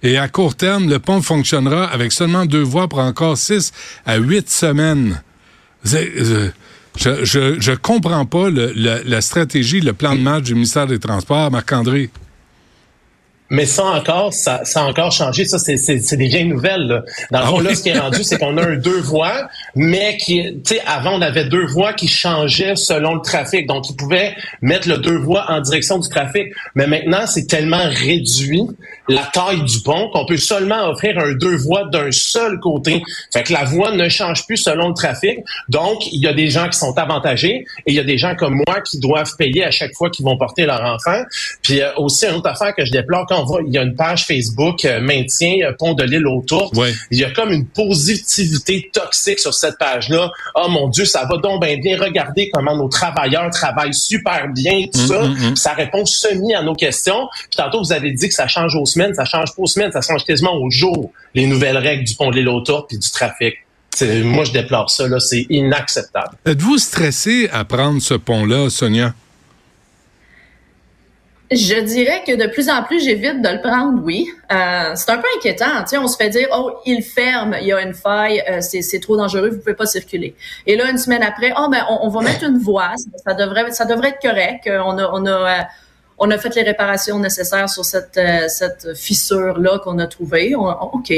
Et 0.04 0.18
à 0.18 0.28
court 0.28 0.56
terme, 0.56 0.90
le 0.90 1.00
pont 1.00 1.22
fonctionnera 1.22 1.86
avec 1.86 2.12
seulement 2.12 2.46
deux 2.46 2.62
voies 2.62 2.88
pour 2.88 3.00
encore 3.00 3.38
six 3.38 3.72
à 4.06 4.18
huit 4.18 4.50
semaines. 4.50 5.22
Euh, 5.94 6.50
Je, 7.00 7.24
je, 7.26 7.60
je 7.60 7.72
comprends 7.74 8.26
pas 8.26 8.50
la 8.50 9.22
stratégie, 9.22 9.82
le 9.82 9.94
plan 9.94 10.16
de 10.16 10.22
match 10.22 10.46
du 10.46 10.56
ministère 10.56 10.88
des 10.88 10.98
Transports, 10.98 11.52
Marc-André. 11.52 12.10
Mais 13.50 13.66
ça 13.66 13.86
encore, 13.86 14.34
ça, 14.34 14.62
ça 14.64 14.82
a 14.82 14.84
encore 14.86 15.12
changé. 15.12 15.46
Ça, 15.46 15.58
c'est, 15.58 15.78
c'est, 15.78 16.00
c'est 16.00 16.18
des 16.18 16.28
vieilles 16.28 16.48
nouvelles. 16.48 16.88
Là. 16.88 17.04
Dans 17.32 17.40
le 17.40 17.46
Ah 17.46 17.48
fond, 17.48 17.60
là, 17.60 17.76
ce 17.76 17.84
qui 17.84 17.90
est 17.90 18.00
rendu, 18.00 18.24
c'est 18.24 18.38
qu'on 18.38 18.58
a 18.58 18.64
un 18.64 18.76
deux 18.76 19.00
voies, 19.00 19.50
mais 19.76 20.18
qui, 20.18 20.44
tu 20.64 20.76
sais, 20.76 20.82
avant, 20.86 21.14
on 21.14 21.22
avait 21.22 21.46
deux 21.46 21.66
voies 21.66 21.94
qui 21.94 22.08
changeaient 22.08 22.76
selon 22.76 23.16
le 23.16 23.22
trafic. 23.22 23.68
Donc, 23.68 23.90
ils 23.90 23.96
pouvaient 23.96 24.36
mettre 24.62 24.90
le 24.90 24.98
deux 24.98 25.18
voies 25.18 25.46
en 25.50 25.62
direction 25.62 25.98
du 25.98 26.10
trafic. 26.10 26.54
Mais 26.76 26.88
maintenant, 26.88 27.26
c'est 27.26 27.48
tellement 27.48 27.84
réduit 27.90 28.64
la 29.08 29.24
taille 29.34 29.64
du 29.64 29.80
pont 29.82 30.10
qu'on 30.12 30.26
peut 30.26 30.38
seulement 30.38 30.90
offrir 30.90 31.18
un 31.18 31.34
deux 31.34 31.56
voies 31.56 31.86
d'un 31.86 32.12
seul 32.12 32.60
côté. 32.60 33.02
Fait 33.32 33.44
que 33.44 33.54
la 33.54 33.64
voie 33.64 33.92
ne 33.92 34.10
change 34.10 34.46
plus 34.46 34.58
selon 34.58 34.90
le 34.90 34.94
trafic. 34.94 35.40
Donc, 35.70 36.06
il 36.12 36.20
y 36.22 36.28
a 36.28 36.34
des 36.34 36.50
gens 36.50 36.68
qui 36.68 36.78
sont 36.78 36.98
avantagés 36.98 37.66
et 37.86 37.92
il 37.92 37.94
y 37.94 38.00
a 38.00 38.04
des 38.04 38.18
gens 38.18 38.36
comme 38.36 38.62
moi 38.68 38.82
qui 38.82 39.00
doivent 39.00 39.36
payer 39.38 39.64
à 39.64 39.72
chaque 39.72 39.94
fois 39.94 40.10
qu'ils 40.10 40.26
vont 40.26 40.38
porter 40.38 40.66
leur 40.66 40.82
enfant. 40.82 41.24
Puis 41.62 41.82
euh, 41.82 41.92
aussi, 41.98 42.26
une 42.26 42.36
autre 42.36 42.50
affaire 42.50 42.76
que 42.76 42.84
je 42.84 42.92
déplore, 42.92 43.26
quand 43.28 43.37
on 43.40 43.46
voit, 43.46 43.62
il 43.66 43.74
y 43.74 43.78
a 43.78 43.84
une 43.84 43.96
page 43.96 44.26
Facebook 44.26 44.84
euh, 44.86 45.00
maintien 45.02 45.56
euh, 45.64 45.72
pont 45.78 45.94
de 45.94 46.04
l'île 46.04 46.28
autour. 46.28 46.72
Ouais. 46.78 46.94
Il 47.12 47.20
y 47.20 47.24
a 47.24 47.32
comme 47.32 47.52
une 47.52 47.66
positivité 47.66 48.90
toxique 48.94 49.40
sur 49.40 49.54
cette 49.54 49.78
page-là. 49.78 50.32
Oh 50.56 50.68
mon 50.70 50.88
Dieu, 50.90 51.06
ça 51.06 51.26
va 51.30 51.38
donc 51.38 51.62
bien 51.64 51.78
bien. 51.78 51.98
Regardez 52.00 52.50
comment 52.54 52.76
nos 52.76 52.90
travailleurs 52.90 53.50
travaillent 53.52 53.94
super 53.94 54.48
bien, 54.54 54.86
tout 54.94 55.00
Mm, 55.02 55.08
ça. 55.08 55.22
mm, 55.22 55.50
mm. 55.52 55.56
Ça 55.56 55.74
répond 55.74 56.06
semi 56.06 56.54
à 56.56 56.64
nos 56.64 56.74
questions. 56.76 57.28
Puis 57.50 57.58
tantôt, 57.58 57.80
vous 57.84 57.92
avez 57.94 58.12
dit 58.12 58.28
que 58.28 58.34
ça 58.34 58.48
change 58.48 58.76
aux 58.76 58.86
semaines. 58.86 59.14
Ça 59.14 59.26
change 59.26 59.56
pas 59.56 59.62
aux 59.62 59.68
semaines, 59.68 59.92
ça 59.92 60.02
change 60.02 60.24
quasiment 60.26 60.56
au 60.56 60.70
jour, 60.70 61.12
les 61.36 61.46
nouvelles 61.46 61.78
règles 61.78 62.04
du 62.04 62.16
pont 62.16 62.30
de 62.32 62.36
l'île 62.36 62.50
autour 62.50 62.88
puis 62.88 62.98
du 62.98 63.10
trafic. 63.12 63.56
Moi, 64.02 64.44
je 64.44 64.52
déplore 64.52 64.90
ça. 64.92 65.08
là. 65.08 65.20
C'est 65.20 65.46
inacceptable. 65.50 66.36
Êtes-vous 66.46 66.78
stressé 66.78 67.50
à 67.52 67.66
prendre 67.66 68.00
ce 68.02 68.14
pont-là, 68.14 68.70
Sonia? 68.70 69.14
Je 71.50 71.80
dirais 71.80 72.24
que 72.28 72.36
de 72.36 72.48
plus 72.48 72.70
en 72.70 72.84
plus, 72.84 73.02
j'évite 73.02 73.42
de 73.42 73.48
le 73.48 73.62
prendre, 73.62 74.02
oui. 74.04 74.28
Euh, 74.52 74.92
c'est 74.96 75.10
un 75.10 75.18
peu 75.18 75.28
inquiétant. 75.38 75.82
Tu 75.82 75.88
sais, 75.88 75.98
on 75.98 76.08
se 76.08 76.18
fait 76.18 76.30
dire, 76.30 76.50
oh, 76.54 76.72
il 76.86 77.02
ferme, 77.02 77.56
il 77.62 77.68
y 77.68 77.72
a 77.72 77.82
une 77.82 77.94
faille, 77.94 78.44
euh, 78.50 78.60
c'est, 78.60 79.00
trop 79.00 79.16
dangereux, 79.16 79.50
vous 79.50 79.60
pouvez 79.60 79.74
pas 79.74 79.86
circuler. 79.86 80.36
Et 80.66 80.76
là, 80.76 80.90
une 80.92 80.98
semaine 80.98 81.24
après, 81.24 81.54
oh, 81.58 81.70
ben, 81.72 81.86
on, 81.90 82.10
va 82.10 82.22
mettre 82.22 82.44
une 82.44 82.58
voie, 82.58 82.92
ça 83.26 83.34
devrait, 83.34 83.72
ça 83.72 83.86
devrait 83.86 84.10
être 84.10 84.22
correct. 84.22 84.68
Euh, 84.68 84.82
On 84.84 84.98
a, 84.98 85.10
on 85.14 85.26
a, 85.26 85.30
euh, 85.30 85.64
on 86.20 86.32
a 86.32 86.38
fait 86.38 86.54
les 86.56 86.64
réparations 86.64 87.20
nécessaires 87.20 87.70
sur 87.70 87.86
cette, 87.86 88.18
euh, 88.18 88.48
cette 88.48 88.96
fissure-là 88.96 89.80
qu'on 89.80 90.00
a 90.00 90.08
trouvée. 90.08 90.56
On- 90.56 90.66
on- 90.68 90.90
OK. 90.94 91.14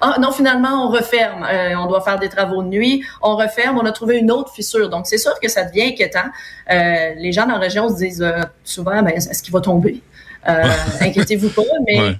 Ah, 0.00 0.16
non, 0.20 0.32
finalement, 0.32 0.86
on 0.86 0.90
referme. 0.90 1.44
Euh, 1.44 1.74
on 1.78 1.86
doit 1.86 2.00
faire 2.00 2.18
des 2.18 2.28
travaux 2.28 2.62
de 2.62 2.68
nuit. 2.68 3.04
On 3.22 3.36
referme. 3.36 3.78
On 3.78 3.86
a 3.86 3.92
trouvé 3.92 4.18
une 4.18 4.30
autre 4.32 4.52
fissure. 4.52 4.88
Donc, 4.88 5.06
c'est 5.06 5.18
sûr 5.18 5.38
que 5.40 5.48
ça 5.48 5.64
devient 5.64 5.88
inquiétant. 5.92 6.28
Euh, 6.70 7.14
les 7.16 7.32
gens 7.32 7.46
dans 7.46 7.52
la 7.54 7.58
région 7.58 7.88
se 7.88 7.94
disent 7.96 8.22
euh, 8.22 8.42
souvent, 8.64 9.02
ben, 9.02 9.08
est-ce 9.14 9.42
qu'il 9.42 9.52
va 9.52 9.60
tomber? 9.60 10.02
Euh, 10.48 10.62
inquiétez-vous 11.00 11.50
pas, 11.50 11.62
mais 11.86 12.00
Ouais. 12.00 12.16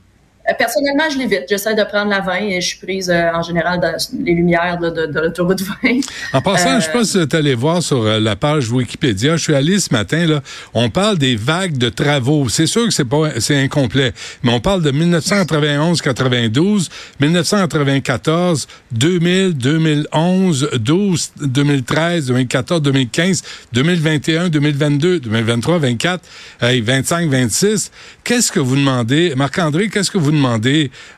Euh, 0.51 0.55
personnellement, 0.59 1.05
je 1.13 1.19
l'évite. 1.19 1.45
J'essaie 1.49 1.75
de 1.75 1.85
prendre 1.85 2.11
la 2.11 2.21
20 2.21 2.35
et 2.37 2.61
je 2.61 2.67
suis 2.67 2.79
prise 2.79 3.11
euh, 3.11 3.31
en 3.33 3.43
général 3.43 3.81
dans 3.81 3.97
les 4.25 4.35
lumières 4.35 4.79
là, 4.81 4.91
de, 4.91 5.07
de 5.07 5.21
l'autoroute 5.21 5.63
20. 5.63 6.01
En 6.33 6.41
passant, 6.41 6.71
Euh, 6.77 6.81
je 6.81 6.85
sais 6.87 6.93
pas 6.93 7.05
si 7.05 7.17
vous 7.19 7.23
êtes 7.25 7.35
allé 7.35 7.55
voir 7.55 7.83
sur 7.83 8.03
euh, 8.05 8.19
la 8.21 8.37
page 8.37 8.71
Wikipédia. 8.71 9.37
Je 9.37 9.43
suis 9.43 9.55
allé 9.55 9.79
ce 9.79 9.93
matin, 9.93 10.27
là. 10.27 10.43
On 10.75 10.91
parle 10.91 11.19
des 11.19 11.37
vagues 11.37 11.79
de 11.79 11.89
travaux. 11.89 12.49
C'est 12.49 12.67
sûr 12.67 12.85
que 12.87 12.91
c'est 12.93 13.05
pas, 13.05 13.41
c'est 13.41 13.57
incomplet. 13.63 14.13
Mais 14.43 14.53
on 14.53 14.61
parle 14.61 14.83
de 14.83 14.91
1991-92, 14.93 16.89
1994, 17.21 18.67
2000, 18.93 19.55
2011, 19.57 20.71
12, 20.81 21.33
2013, 21.41 22.27
2014, 22.27 22.83
2015, 22.83 23.43
2021, 23.73 24.49
2022, 24.49 25.21
2023, 25.21 25.79
24, 25.79 26.23
hey, 26.63 26.81
25, 26.81 27.31
26. 27.31 27.91
Qu'est-ce 28.25 28.51
que 28.53 28.61
vous 28.61 28.77
demandez? 28.77 29.35
Marc-André, 29.37 29.89
qu'est-ce 29.89 30.11
que 30.11 30.19
vous 30.19 30.31
demandez 30.31 30.40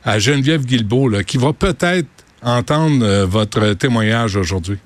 à 0.04 0.18
Geneviève 0.18 0.64
Guilbeault, 0.64 1.22
qui 1.26 1.38
va 1.38 1.52
peut-être 1.52 2.08
entendre 2.42 3.04
euh, 3.04 3.26
votre 3.26 3.74
témoignage 3.74 4.36
aujourd'hui? 4.36 4.78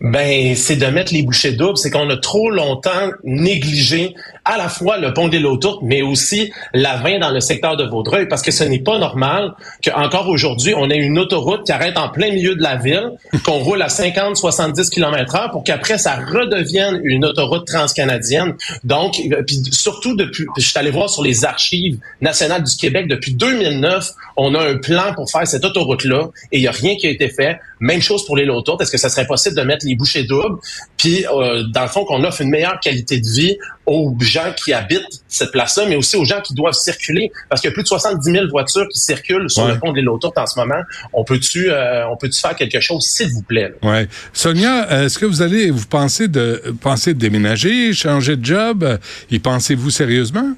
Ben, 0.00 0.54
c'est 0.54 0.76
de 0.76 0.86
mettre 0.86 1.12
les 1.12 1.22
bouchées 1.22 1.52
doubles. 1.52 1.76
C'est 1.76 1.90
qu'on 1.90 2.08
a 2.08 2.16
trop 2.16 2.50
longtemps 2.50 3.10
négligé 3.24 4.14
à 4.48 4.56
la 4.56 4.70
fois 4.70 4.96
le 4.96 5.12
pont 5.12 5.28
des 5.28 5.38
Lautourtes, 5.38 5.80
mais 5.82 6.00
aussi 6.00 6.50
la 6.72 6.96
20 6.96 7.18
dans 7.18 7.30
le 7.30 7.40
secteur 7.40 7.76
de 7.76 7.84
Vaudreuil, 7.84 8.26
parce 8.28 8.40
que 8.40 8.50
ce 8.50 8.64
n'est 8.64 8.78
pas 8.78 8.98
normal 8.98 9.52
qu'encore 9.84 10.26
aujourd'hui, 10.28 10.72
on 10.74 10.88
ait 10.88 10.96
une 10.96 11.18
autoroute 11.18 11.64
qui 11.64 11.72
arrête 11.72 11.98
en 11.98 12.08
plein 12.08 12.32
milieu 12.32 12.56
de 12.56 12.62
la 12.62 12.76
ville, 12.76 13.12
qu'on 13.44 13.58
roule 13.58 13.82
à 13.82 13.90
50, 13.90 14.38
70 14.38 14.88
km 14.88 15.36
heure 15.36 15.50
pour 15.50 15.64
qu'après, 15.64 15.98
ça 15.98 16.16
redevienne 16.16 16.98
une 17.04 17.26
autoroute 17.26 17.66
transcanadienne. 17.66 18.54
Donc, 18.84 19.20
euh, 19.30 19.42
puis 19.46 19.60
surtout 19.70 20.16
depuis, 20.16 20.46
je 20.56 20.66
suis 20.66 20.78
allé 20.78 20.90
voir 20.90 21.10
sur 21.10 21.22
les 21.22 21.44
archives 21.44 21.98
nationales 22.22 22.62
du 22.62 22.74
Québec, 22.74 23.06
depuis 23.06 23.34
2009, 23.34 24.12
on 24.38 24.54
a 24.54 24.66
un 24.66 24.78
plan 24.78 25.12
pour 25.14 25.30
faire 25.30 25.46
cette 25.46 25.66
autoroute-là 25.66 26.30
et 26.52 26.58
il 26.58 26.60
n'y 26.62 26.68
a 26.68 26.72
rien 26.72 26.96
qui 26.96 27.06
a 27.06 27.10
été 27.10 27.28
fait. 27.28 27.58
Même 27.80 28.00
chose 28.00 28.24
pour 28.24 28.36
les 28.36 28.46
Lautourtes. 28.46 28.80
Est-ce 28.80 28.90
que 28.90 28.98
ça 28.98 29.10
serait 29.10 29.26
possible 29.26 29.56
de 29.56 29.62
mettre 29.62 29.84
les 29.86 29.94
bouchées 29.94 30.24
doubles, 30.24 30.58
puis 30.96 31.26
euh, 31.26 31.64
dans 31.64 31.82
le 31.82 31.88
fond 31.88 32.04
qu'on 32.04 32.24
offre 32.24 32.40
une 32.40 32.50
meilleure 32.50 32.80
qualité 32.80 33.20
de 33.20 33.26
vie 33.26 33.58
aux 33.88 34.14
gens 34.20 34.52
qui 34.56 34.72
habitent 34.72 35.22
cette 35.28 35.50
place-là, 35.50 35.86
mais 35.88 35.96
aussi 35.96 36.16
aux 36.16 36.24
gens 36.24 36.40
qui 36.40 36.54
doivent 36.54 36.74
circuler, 36.74 37.32
parce 37.48 37.60
qu'il 37.60 37.70
y 37.70 37.72
a 37.72 37.74
plus 37.74 37.82
de 37.82 37.88
70 37.88 38.30
000 38.30 38.46
voitures 38.48 38.86
qui 38.92 38.98
circulent 39.00 39.48
sur 39.50 39.64
Ouais. 39.64 39.72
le 39.72 39.78
pont 39.80 39.92
de 39.92 39.96
l'île 39.98 40.08
en 40.08 40.46
ce 40.46 40.58
moment. 40.58 40.82
On 41.12 41.24
peut-tu, 41.24 41.70
euh, 41.70 42.06
on 42.08 42.16
peut-tu 42.16 42.38
faire 42.40 42.54
quelque 42.54 42.80
chose, 42.80 43.04
s'il 43.06 43.30
vous 43.30 43.42
plaît? 43.42 43.72
là? 43.82 43.90
Ouais. 43.90 44.08
Sonia, 44.32 45.04
est-ce 45.04 45.18
que 45.18 45.26
vous 45.26 45.42
allez, 45.42 45.70
vous 45.70 45.86
pensez 45.86 46.28
de, 46.28 46.62
pensez 46.80 47.14
de 47.14 47.18
déménager, 47.18 47.92
changer 47.92 48.36
de 48.36 48.44
job? 48.44 48.84
Euh, 48.84 48.98
Y 49.30 49.38
pensez-vous 49.38 49.90
sérieusement? 49.90 50.52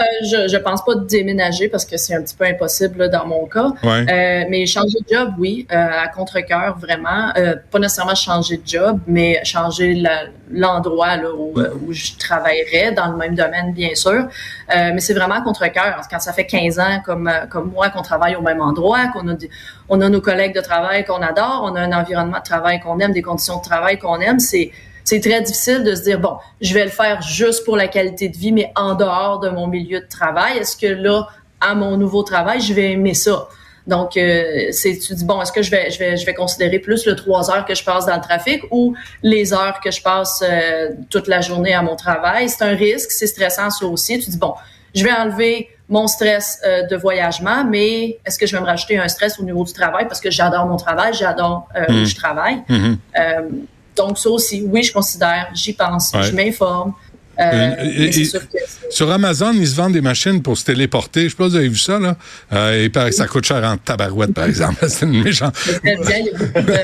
Euh, 0.00 0.04
je, 0.24 0.48
je 0.48 0.56
pense 0.56 0.84
pas 0.84 0.94
de 0.94 1.04
déménager 1.06 1.68
parce 1.68 1.84
que 1.84 1.96
c'est 1.96 2.14
un 2.14 2.22
petit 2.22 2.34
peu 2.34 2.44
impossible 2.44 2.98
là, 2.98 3.08
dans 3.08 3.26
mon 3.26 3.46
cas. 3.46 3.72
Ouais. 3.82 4.06
Euh, 4.10 4.44
mais 4.48 4.64
changer 4.66 4.98
de 5.00 5.14
job, 5.14 5.34
oui, 5.38 5.66
euh, 5.70 5.74
à 6.04 6.08
contre-cœur, 6.08 6.78
vraiment. 6.78 7.32
Euh, 7.36 7.54
pas 7.70 7.78
nécessairement 7.78 8.14
changer 8.14 8.56
de 8.56 8.66
job, 8.66 8.98
mais 9.06 9.40
changer 9.44 10.02
l'endroit 10.50 11.16
où, 11.36 11.54
où 11.86 11.92
je 11.92 12.12
travaillerais, 12.18 12.92
dans 12.92 13.08
le 13.12 13.16
même 13.16 13.34
domaine, 13.34 13.72
bien 13.72 13.94
sûr. 13.94 14.10
Euh, 14.12 14.90
mais 14.94 15.00
c'est 15.00 15.14
vraiment 15.14 15.34
à 15.36 15.42
contre-cœur. 15.42 16.00
Quand 16.10 16.20
ça 16.20 16.32
fait 16.32 16.46
15 16.46 16.78
ans, 16.78 17.00
comme, 17.04 17.30
comme 17.50 17.70
moi, 17.70 17.90
qu'on 17.90 18.02
travaille 18.02 18.36
au 18.36 18.42
même 18.42 18.60
endroit, 18.60 19.08
qu'on 19.08 19.28
a, 19.28 19.34
des- 19.34 19.50
on 19.88 20.00
a 20.00 20.08
nos 20.08 20.20
collègues 20.20 20.54
de 20.54 20.60
travail 20.60 21.04
qu'on 21.04 21.20
adore, 21.22 21.62
on 21.70 21.76
a 21.76 21.80
un 21.82 21.92
environnement 21.92 22.38
de 22.38 22.44
travail 22.44 22.80
qu'on 22.80 22.98
aime, 23.00 23.12
des 23.12 23.22
conditions 23.22 23.58
de 23.58 23.62
travail 23.62 23.98
qu'on 23.98 24.18
aime, 24.20 24.38
c'est 24.38 24.70
c'est 25.04 25.20
très 25.20 25.40
difficile 25.40 25.84
de 25.84 25.94
se 25.94 26.02
dire 26.02 26.18
bon, 26.18 26.36
je 26.60 26.74
vais 26.74 26.84
le 26.84 26.90
faire 26.90 27.22
juste 27.22 27.64
pour 27.64 27.76
la 27.76 27.88
qualité 27.88 28.28
de 28.28 28.36
vie, 28.36 28.52
mais 28.52 28.72
en 28.76 28.94
dehors 28.94 29.40
de 29.40 29.48
mon 29.48 29.66
milieu 29.66 30.00
de 30.00 30.08
travail. 30.08 30.58
Est-ce 30.58 30.76
que 30.76 30.86
là, 30.86 31.28
à 31.60 31.74
mon 31.74 31.96
nouveau 31.96 32.22
travail, 32.22 32.60
je 32.60 32.72
vais 32.72 32.92
aimer 32.92 33.14
ça? 33.14 33.48
Donc, 33.86 34.16
euh, 34.16 34.68
c'est 34.72 34.98
tu 34.98 35.14
dis 35.14 35.24
bon, 35.24 35.40
est-ce 35.40 35.52
que 35.52 35.62
je 35.62 35.70
vais 35.70 35.90
je 35.90 35.98
vais 35.98 36.16
je 36.16 36.24
vais 36.26 36.34
considérer 36.34 36.78
plus 36.78 37.06
le 37.06 37.16
trois 37.16 37.50
heures 37.50 37.64
que 37.64 37.74
je 37.74 37.82
passe 37.82 38.06
dans 38.06 38.14
le 38.14 38.20
trafic 38.20 38.62
ou 38.70 38.94
les 39.22 39.52
heures 39.52 39.80
que 39.82 39.90
je 39.90 40.02
passe 40.02 40.44
euh, 40.46 40.90
toute 41.08 41.26
la 41.26 41.40
journée 41.40 41.72
à 41.72 41.82
mon 41.82 41.96
travail? 41.96 42.48
C'est 42.48 42.62
un 42.62 42.76
risque, 42.76 43.10
c'est 43.10 43.26
stressant 43.26 43.70
ça 43.70 43.86
aussi. 43.86 44.18
Tu 44.18 44.30
dis 44.30 44.38
bon, 44.38 44.54
je 44.94 45.02
vais 45.02 45.12
enlever 45.12 45.68
mon 45.88 46.06
stress 46.06 46.60
euh, 46.64 46.84
de 46.84 46.96
voyagement, 46.96 47.64
mais 47.64 48.18
est-ce 48.24 48.38
que 48.38 48.46
je 48.46 48.54
vais 48.54 48.62
me 48.62 48.66
rajouter 48.66 48.96
un 48.98 49.08
stress 49.08 49.38
au 49.40 49.42
niveau 49.42 49.64
du 49.64 49.72
travail? 49.72 50.06
Parce 50.06 50.20
que 50.20 50.30
j'adore 50.30 50.66
mon 50.66 50.76
travail, 50.76 51.12
j'adore 51.14 51.68
euh, 51.76 51.84
où 51.88 52.04
je 52.04 52.14
travaille. 52.14 52.62
Euh, 52.70 53.48
donc 53.96 54.18
ça 54.18 54.30
aussi, 54.30 54.62
oui, 54.66 54.82
je 54.82 54.92
considère, 54.92 55.48
j'y 55.54 55.72
pense, 55.72 56.12
Ouais. 56.14 56.22
je 56.22 56.32
m'informe. 56.32 56.92
Euh, 57.38 57.74
et- 57.82 58.04
et- 58.20 58.24
sûr 58.26 58.40
que 58.40 58.58
c'est- 58.66 58.90
Sur 58.90 59.10
Amazon, 59.10 59.52
ils 59.54 59.66
se 59.66 59.74
vendent 59.74 59.94
des 59.94 60.02
machines 60.02 60.42
pour 60.42 60.58
se 60.58 60.64
téléporter. 60.66 61.24
Je 61.24 61.28
sais 61.30 61.36
pas 61.36 61.44
si 61.44 61.50
vous 61.50 61.56
avez 61.56 61.68
vu 61.68 61.78
ça, 61.78 61.98
là. 61.98 62.16
Euh, 62.52 62.86
que 63.08 63.10
ça 63.12 63.26
coûte 63.28 63.46
cher 63.46 63.64
en 63.64 63.78
tabarouette, 63.78 64.34
par 64.34 64.44
exemple. 64.44 64.84
C'est 64.90 65.06
une 65.06 65.22
méchante. 65.22 65.54
bien. 65.82 65.94
Il 66.18 66.26
y 66.26 66.28
a 66.28 66.32
beaucoup 66.36 66.60
de, 66.60 66.76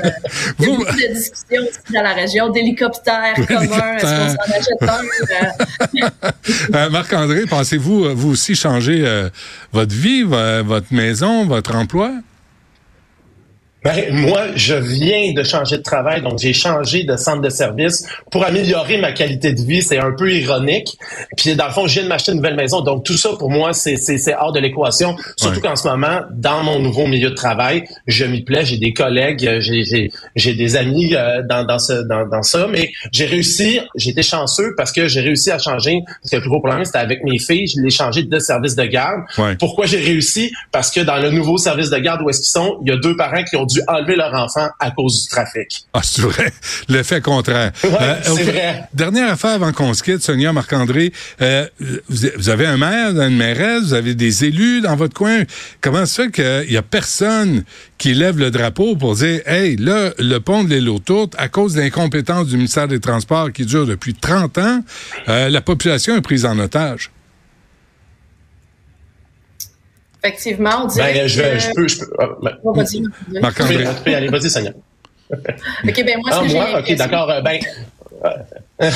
Vous- 0.59 0.77
beaucoup 0.79 0.93
discussions 1.13 1.63
aussi 1.63 1.93
dans 1.93 2.03
la 2.03 2.15
région 2.15 2.49
d'hélicoptères 2.49 3.35
communs. 3.49 3.97
Est-ce 3.97 4.03
qu'on 4.03 4.29
s'en 4.31 4.53
achète 4.55 4.83
un? 4.83 6.05
Euh, 6.05 6.09
Euh, 6.75 6.91
Marc-André, 6.91 7.45
pensez-vous, 7.47 8.05
euh, 8.07 8.15
vous 8.15 8.31
aussi, 8.31 8.55
changer 8.55 9.03
euh, 9.05 9.29
votre 9.73 9.95
vie, 9.95 10.23
vo- 10.23 10.63
votre 10.65 10.93
maison, 10.95 11.45
votre 11.45 11.75
emploi? 11.75 12.13
Ben, 13.87 14.13
moi, 14.13 14.47
je 14.57 14.75
viens 14.75 15.33
de 15.33 15.45
changer 15.45 15.77
de 15.79 15.83
travail, 15.83 16.21
donc 16.21 16.41
j'ai 16.41 16.53
changé 16.53 17.05
de 17.05 17.17
centre 17.17 17.41
de 17.41 17.51
service 17.51 18.05
pour 18.33 18.45
améliorer 18.45 18.99
ma 18.99 19.13
qualité 19.13 19.53
de 19.53 19.61
vie. 19.63 19.81
C'est 19.81 19.99
un 19.99 20.11
peu 20.11 20.29
ironique. 20.33 20.99
Puis 21.37 21.55
dans 21.55 21.67
le 21.67 21.71
fond, 21.73 21.87
je 21.87 21.95
viens 21.95 22.03
de 22.03 22.09
m'acheter 22.09 22.33
une 22.33 22.39
nouvelle 22.39 22.57
maison, 22.57 22.81
donc 22.81 23.05
tout 23.05 23.17
ça 23.17 23.29
pour 23.39 23.49
moi, 23.49 23.73
c'est 23.75 23.97
hors 24.41 24.51
de 24.53 24.59
l'équation. 24.59 25.15
Surtout 25.37 25.61
Ouais. 25.61 25.69
qu'en 25.69 25.77
ce 25.77 25.87
moment, 25.87 26.23
dans 26.33 26.65
mon 26.65 26.81
nouveau 26.81 27.07
milieu 27.07 27.31
de 27.31 27.37
travail, 27.37 27.85
je 28.09 28.25
m'y 28.25 28.43
plais. 28.43 28.65
J'ai 28.65 28.79
des 28.79 28.93
collègues, 28.93 29.47
euh, 29.47 29.61
j'ai 29.61 30.55
des 30.55 30.77
amis 30.77 31.15
euh, 31.15 31.43
dans 31.49 31.65
dans 31.65 31.79
ce 31.79 31.93
dans 32.09 32.27
dans 32.27 32.43
ça, 32.43 32.67
mais 32.69 32.91
j'ai 33.13 33.27
réussi. 33.27 33.79
J'ai 33.95 34.11
été 34.11 34.25
chanceux 34.25 34.75
parce 34.77 34.91
que 34.91 35.07
j'ai 35.07 35.21
réussi 35.21 35.53
à 35.53 35.59
changer. 35.61 36.01
Parce 36.23 36.31
que 36.33 36.37
le 36.37 36.43
plus 36.43 36.51
gros 36.51 36.59
problème, 36.61 36.85
c'était 36.85 36.99
avec 36.99 37.23
mes 37.23 37.39
filles. 37.39 37.69
Je 37.69 37.81
l'ai 37.81 37.91
changé 37.91 38.25
de 38.25 38.39
service 38.41 38.75
de 38.75 38.85
garde. 38.85 39.21
Ouais. 39.39 39.55
Pourquoi 39.57 39.87
j'ai 39.87 39.99
réussi? 40.01 40.51
Parce 40.73 40.91
que 40.91 41.01
dans 41.01 41.19
le 41.19 41.31
nouveau 41.31 41.57
service 41.57 41.91
de 41.91 41.99
garde 41.99 42.21
où 42.23 42.31
est-ce 42.31 42.41
qu'ils 42.41 42.51
sont, 42.51 42.79
il 42.85 42.89
y 42.89 42.93
a 42.93 42.97
deux 42.97 43.15
parents 43.17 43.45
qui 43.45 43.55
ont 43.57 43.65
dû 43.65 43.76
enlever 43.89 44.17
leur 44.17 44.35
enfant 44.35 44.69
à 44.79 44.91
cause 44.91 45.23
du 45.23 45.29
trafic. 45.29 45.87
Ah, 45.93 46.01
c'est 46.03 46.23
vrai. 46.23 46.53
L'effet 46.89 47.21
contraire. 47.21 47.73
Euh, 47.85 48.15
c'est 48.23 48.43
vrai. 48.43 48.85
Dernière 48.93 49.33
affaire 49.33 49.53
avant 49.53 49.73
qu'on 49.73 49.95
se 49.95 50.03
quitte, 50.03 50.23
Sonia, 50.23 50.53
Marc-André. 50.53 51.13
Euh, 51.41 51.67
vous, 52.09 52.49
avez 52.49 52.67
un 52.67 52.77
maire, 52.77 53.21
une 53.21 53.37
mairesse, 53.37 53.85
vous 53.85 53.95
avez 53.95 54.15
des 54.15 54.45
élus 54.45 54.81
dans 54.81 54.97
votre 54.97 55.15
coin. 55.15 55.43
Comment 55.81 56.07
ça 56.07 56.25
fait 56.25 56.31
qu'il 56.31 56.73
y 56.73 56.77
a 56.77 56.83
personne 56.83 57.65
qui 57.99 58.15
lève 58.15 58.39
le 58.39 58.51
drapeau 58.51 58.97
pour 58.97 59.15
dire, 59.15 59.41
hey, 59.47 59.77
là, 59.77 60.11
le 60.19 60.39
pont 60.39 60.65
de 60.65 60.71
l'île 60.71 60.89
aux 60.89 60.99
Tourtes, 60.99 61.35
à 61.39 61.49
cause 61.49 61.75
de 61.75 61.81
l'incompétence 61.81 62.49
du 62.49 62.57
ministère 62.57 62.89
des 62.89 63.01
Transports 63.01 63.53
qui 63.53 63.65
dure 63.65 63.87
depuis 63.87 64.15
30 64.15 64.59
ans, 64.59 64.81
euh, 65.29 65.49
la 65.49 65.61
population 65.61 66.17
est 66.17 66.21
prise 66.21 66.45
en 66.45 66.59
otage? 66.59 67.11
Effectivement, 70.23 70.83
on 70.85 70.87
dirait 70.87 71.13
Ben, 71.15 71.27
je, 71.29 71.43
que... 71.43 71.59
je 71.59 71.71
peux, 71.75 71.89
je 71.89 71.99
peux. 72.01 72.07
ah, 72.21 72.27
ben, 72.43 72.53
Oh, 72.65 72.73
vas-y. 72.75 73.03
Marc-André. 73.41 73.85
tu 73.85 74.03
peux 74.05 74.11
y 74.11 74.15
aller, 74.15 74.29
vas-y, 74.29 74.51
Sonia. 74.51 74.73
OK, 75.31 76.05
ben 76.05 76.19
moi, 76.23 76.31
ce 76.33 76.37
Ah, 76.39 76.43
que 76.43 76.49
j'ai 76.49 76.55
moi, 76.55 76.79
ok, 76.81 76.95
d'accord. 76.97 77.31
euh, 77.31 77.41
Ben, 77.41 77.61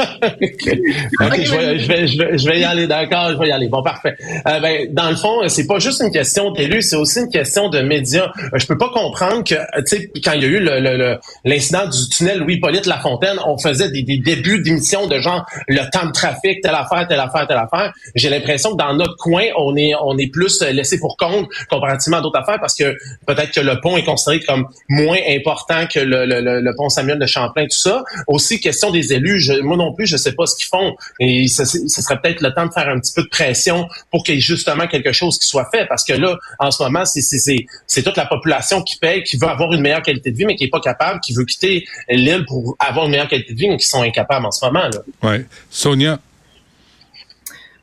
euh, 0.00 1.26
ok, 1.26 1.40
je 1.44 1.54
vais, 1.56 1.78
je 1.78 1.88
vais, 1.88 2.06
je 2.06 2.18
vais, 2.18 2.38
je 2.38 2.48
vais 2.48 2.60
y 2.60 2.64
aller, 2.64 2.86
d'accord, 2.86 3.30
je 3.32 3.38
vais 3.38 3.48
y 3.48 3.52
aller. 3.52 3.68
Bon, 3.68 3.82
parfait. 3.82 4.16
Euh, 4.46 4.60
ben, 4.60 4.86
dans 4.92 5.10
le 5.10 5.16
fond, 5.16 5.46
c'est 5.48 5.66
pas 5.66 5.78
juste 5.78 6.00
une 6.00 6.10
question 6.10 6.50
d'élus, 6.52 6.82
c'est 6.82 6.96
aussi 6.96 7.20
une 7.20 7.28
question 7.30 7.68
de 7.68 7.80
médias. 7.80 8.30
Euh, 8.54 8.58
Je 8.58 8.66
peux 8.66 8.78
pas 8.78 8.90
comprendre 8.90 9.44
que, 9.44 9.54
euh, 9.54 9.60
tu 9.88 9.96
sais, 9.96 10.10
quand 10.24 10.32
il 10.32 10.42
y 10.42 10.44
a 10.44 10.48
eu 10.48 10.60
le- 10.60 10.80
le- 10.80 10.96
le- 10.96 11.18
l'incident 11.44 11.86
du 11.86 12.08
tunnel 12.08 12.38
Louis-Polyte 12.38 12.86
Lafontaine, 12.86 13.36
on 13.46 13.58
faisait 13.58 13.90
des, 13.90 14.02
des 14.02 14.18
débuts 14.18 14.60
d'émissions 14.62 15.06
de 15.06 15.18
genre 15.20 15.44
le 15.68 15.88
temps 15.90 16.06
de 16.06 16.12
trafic, 16.12 16.60
telle 16.62 16.74
affaire, 16.74 17.06
telle 17.08 17.20
affaire, 17.20 17.46
telle 17.46 17.56
affaire. 17.58 17.92
J'ai 18.14 18.28
l'impression 18.30 18.72
que 18.72 18.76
dans 18.76 18.94
notre 18.94 19.16
coin, 19.16 19.44
on 19.56 19.76
est, 19.76 19.92
on 20.02 20.16
est 20.18 20.30
plus 20.32 20.62
euh, 20.62 20.70
laissé 20.72 20.98
pour 20.98 21.16
compte 21.16 21.48
comparativement 21.68 22.18
à 22.18 22.20
d'autres 22.20 22.38
affaires 22.38 22.58
parce 22.60 22.74
que 22.74 22.96
peut-être 23.26 23.50
que 23.52 23.60
le 23.60 23.80
pont 23.80 23.96
est 23.96 24.04
considéré 24.04 24.40
comme 24.44 24.66
moins 24.88 25.18
important 25.28 25.86
que 25.92 26.00
le, 26.00 26.24
le- 26.26 26.40
le- 26.40 26.60
le 26.60 26.74
pont 26.76 26.88
Samuel 26.88 27.18
de 27.18 27.26
Champlain, 27.26 27.64
tout 27.64 27.76
ça. 27.76 28.02
Aussi, 28.26 28.60
question 28.60 28.90
des 28.90 29.12
élus, 29.12 29.50
moi 29.62 29.76
non 29.76 29.89
plus, 29.92 30.06
je 30.06 30.16
sais 30.16 30.32
pas 30.32 30.46
ce 30.46 30.56
qu'ils 30.56 30.66
font. 30.66 30.94
Et 31.18 31.46
ce, 31.48 31.64
ce 31.64 32.02
serait 32.02 32.20
peut-être 32.20 32.40
le 32.40 32.52
temps 32.54 32.66
de 32.66 32.72
faire 32.72 32.88
un 32.88 32.98
petit 33.00 33.12
peu 33.12 33.22
de 33.22 33.28
pression 33.28 33.88
pour 34.10 34.24
qu'il 34.24 34.34
y 34.34 34.38
ait 34.38 34.40
justement 34.40 34.86
quelque 34.86 35.12
chose 35.12 35.38
qui 35.38 35.46
soit 35.48 35.68
fait. 35.72 35.86
Parce 35.86 36.04
que 36.04 36.12
là, 36.12 36.36
en 36.58 36.70
ce 36.70 36.82
moment, 36.82 37.04
c'est- 37.04 38.02
toute 38.02 38.16
la 38.16 38.26
population 38.26 38.82
qui 38.82 38.96
paye, 38.98 39.22
qui 39.22 39.36
veut 39.36 39.48
avoir 39.48 39.72
une 39.72 39.80
meilleure 39.80 40.02
qualité 40.02 40.30
de 40.30 40.36
vie, 40.36 40.46
mais 40.46 40.56
qui 40.56 40.64
est 40.64 40.68
pas 40.70 40.80
capable, 40.80 41.20
qui 41.20 41.32
veut 41.34 41.44
quitter 41.44 41.84
l'île 42.08 42.44
pour 42.46 42.76
avoir 42.78 43.04
une 43.06 43.12
meilleure 43.12 43.28
qualité 43.28 43.52
de 43.52 43.58
vie, 43.58 43.68
mais 43.68 43.76
qui 43.76 43.86
sont 43.86 44.02
incapables 44.02 44.44
en 44.46 44.50
ce 44.50 44.64
moment. 44.64 44.84
Là. 44.88 45.28
Ouais. 45.28 45.46
Sonia? 45.70 46.18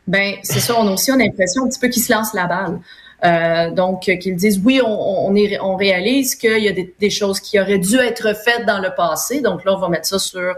Ben, 0.08 0.36
c'est 0.44 0.60
ça, 0.60 0.76
on 0.80 0.88
a 0.88 0.92
aussi 0.92 1.12
une 1.12 1.22
impression 1.22 1.66
un 1.66 1.68
petit 1.70 1.80
peu 1.80 1.90
qu'ils 1.90 2.02
se 2.04 2.14
lancent 2.14 2.34
la 2.34 2.46
balle. 2.48 2.80
Euh, 3.24 3.72
donc, 3.72 4.08
euh, 4.10 4.16
qu'ils 4.18 4.36
disent 4.36 4.62
oui, 4.64 4.80
on, 4.86 5.28
on, 5.28 5.36
est, 5.36 5.60
on 5.60 5.76
réalise 5.76 6.36
qu'il 6.36 6.60
y 6.60 6.68
a 6.68 6.72
des, 6.72 6.94
des, 7.00 7.10
choses 7.10 7.40
qui 7.40 7.60
auraient 7.60 7.80
dû 7.80 7.98
être 7.98 8.36
faites 8.36 8.66
dans 8.66 8.80
le 8.80 8.92
passé. 8.96 9.42
Donc 9.42 9.66
là, 9.66 9.74
on 9.74 9.80
va 9.80 9.90
mettre 9.90 10.06
ça 10.06 10.20
sur, 10.20 10.40
euh, 10.40 10.54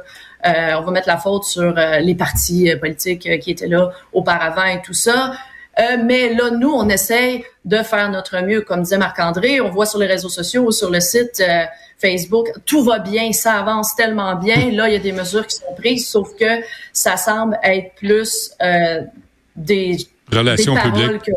on 0.45 0.81
va 0.81 0.91
mettre 0.91 1.07
la 1.07 1.17
faute 1.17 1.45
sur 1.45 1.77
euh, 1.77 1.99
les 1.99 2.15
partis 2.15 2.69
politiques 2.81 3.27
euh, 3.27 3.37
qui 3.37 3.51
étaient 3.51 3.67
là 3.67 3.91
auparavant 4.11 4.65
et 4.65 4.81
tout 4.81 4.93
ça. 4.93 5.33
Euh, 5.79 5.97
mais 6.03 6.33
là, 6.33 6.49
nous, 6.51 6.71
on 6.71 6.89
essaye 6.89 7.45
de 7.63 7.77
faire 7.77 8.09
notre 8.09 8.41
mieux. 8.43 8.61
Comme 8.61 8.81
disait 8.83 8.97
Marc-André, 8.97 9.61
on 9.61 9.69
voit 9.69 9.85
sur 9.85 9.99
les 9.99 10.07
réseaux 10.07 10.29
sociaux 10.29 10.63
ou 10.67 10.71
sur 10.71 10.89
le 10.89 10.99
site 10.99 11.41
euh, 11.41 11.63
Facebook, 11.97 12.47
tout 12.65 12.83
va 12.83 12.99
bien, 12.99 13.31
ça 13.31 13.53
avance 13.53 13.95
tellement 13.95 14.35
bien. 14.35 14.71
Là, 14.71 14.89
il 14.89 14.93
y 14.93 14.95
a 14.95 14.99
des 14.99 15.11
mesures 15.11 15.47
qui 15.47 15.55
sont 15.55 15.73
prises, 15.77 16.07
sauf 16.07 16.35
que 16.35 16.61
ça 16.91 17.15
semble 17.17 17.57
être 17.63 17.93
plus 17.95 18.51
euh, 18.61 19.01
des, 19.55 19.97
Relations 20.31 20.73
des 20.73 20.81
paroles 20.81 21.19
publiques. 21.19 21.21
que 21.23 21.31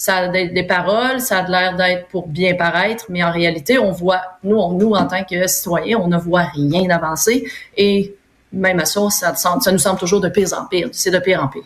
ça 0.00 0.16
a 0.16 0.28
des, 0.28 0.62
paroles, 0.62 1.20
ça 1.20 1.40
a 1.40 1.46
l'air 1.46 1.76
d'être 1.76 2.08
pour 2.08 2.26
bien 2.26 2.54
paraître, 2.54 3.04
mais 3.10 3.22
en 3.22 3.30
réalité, 3.30 3.78
on 3.78 3.92
voit, 3.92 4.22
nous, 4.42 4.56
on, 4.56 4.72
nous 4.72 4.92
en 4.92 5.06
tant 5.06 5.22
que 5.24 5.46
citoyens, 5.46 5.98
on 5.98 6.08
ne 6.08 6.16
voit 6.16 6.44
rien 6.54 6.88
d'avancer 6.88 7.44
et 7.76 8.14
même 8.50 8.80
à 8.80 8.86
ça, 8.86 9.10
ça, 9.10 9.34
ça 9.36 9.70
nous 9.70 9.78
semble 9.78 9.98
toujours 9.98 10.22
de 10.22 10.30
pire 10.30 10.48
en 10.58 10.64
pire. 10.64 10.88
C'est 10.92 11.10
de 11.10 11.18
pire 11.18 11.44
en 11.44 11.48
pire. 11.48 11.64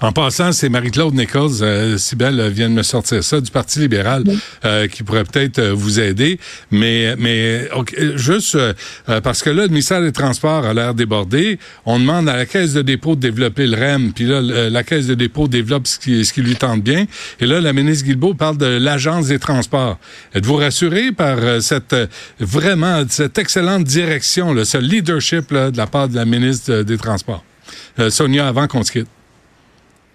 En 0.00 0.12
passant, 0.12 0.52
c'est 0.52 0.68
Marie-Claude 0.68 1.14
Nichols, 1.14 1.62
euh, 1.62 1.96
euh, 1.96 2.48
vient 2.48 2.68
de 2.68 2.74
me 2.74 2.82
sortir 2.82 3.22
ça, 3.22 3.40
du 3.40 3.50
Parti 3.50 3.78
libéral, 3.78 4.24
oui. 4.26 4.38
euh, 4.64 4.88
qui 4.88 5.02
pourrait 5.02 5.24
peut-être 5.24 5.58
euh, 5.58 5.72
vous 5.72 6.00
aider. 6.00 6.38
Mais, 6.70 7.14
mais 7.18 7.68
okay, 7.72 8.16
juste 8.16 8.54
euh, 8.54 8.72
parce 9.22 9.42
que 9.42 9.50
là, 9.50 9.62
le 9.62 9.68
ministère 9.68 10.00
des 10.00 10.12
Transports 10.12 10.64
a 10.64 10.74
l'air 10.74 10.94
débordé, 10.94 11.58
on 11.84 11.98
demande 11.98 12.28
à 12.28 12.36
la 12.36 12.46
Caisse 12.46 12.72
de 12.72 12.82
dépôt 12.82 13.14
de 13.14 13.20
développer 13.20 13.66
le 13.66 13.76
REM, 13.76 14.12
puis 14.12 14.24
là, 14.24 14.40
la 14.40 14.82
Caisse 14.84 15.06
de 15.06 15.14
dépôt 15.14 15.48
développe 15.48 15.86
ce 15.86 15.98
qui, 15.98 16.24
ce 16.24 16.32
qui 16.32 16.42
lui 16.42 16.56
tente 16.56 16.82
bien. 16.82 17.06
Et 17.40 17.46
là, 17.46 17.60
la 17.60 17.72
ministre 17.72 18.04
Guilbeault 18.04 18.34
parle 18.34 18.58
de 18.58 18.66
l'Agence 18.66 19.28
des 19.28 19.38
transports. 19.38 19.98
Êtes-vous 20.34 20.56
rassuré 20.56 21.12
par 21.12 21.38
euh, 21.38 21.60
cette 21.60 21.94
vraiment 22.40 23.02
cette 23.08 23.38
excellente 23.38 23.84
direction, 23.84 24.52
là, 24.52 24.64
ce 24.64 24.78
leadership 24.78 25.50
là, 25.50 25.70
de 25.70 25.76
la 25.76 25.86
part 25.86 26.08
de 26.08 26.16
la 26.16 26.24
ministre 26.24 26.82
des 26.82 26.98
Transports? 26.98 27.44
Euh, 27.98 28.10
Sonia, 28.10 28.48
avant 28.48 28.66
qu'on 28.66 28.82
se 28.82 28.92
quitte. 28.92 29.08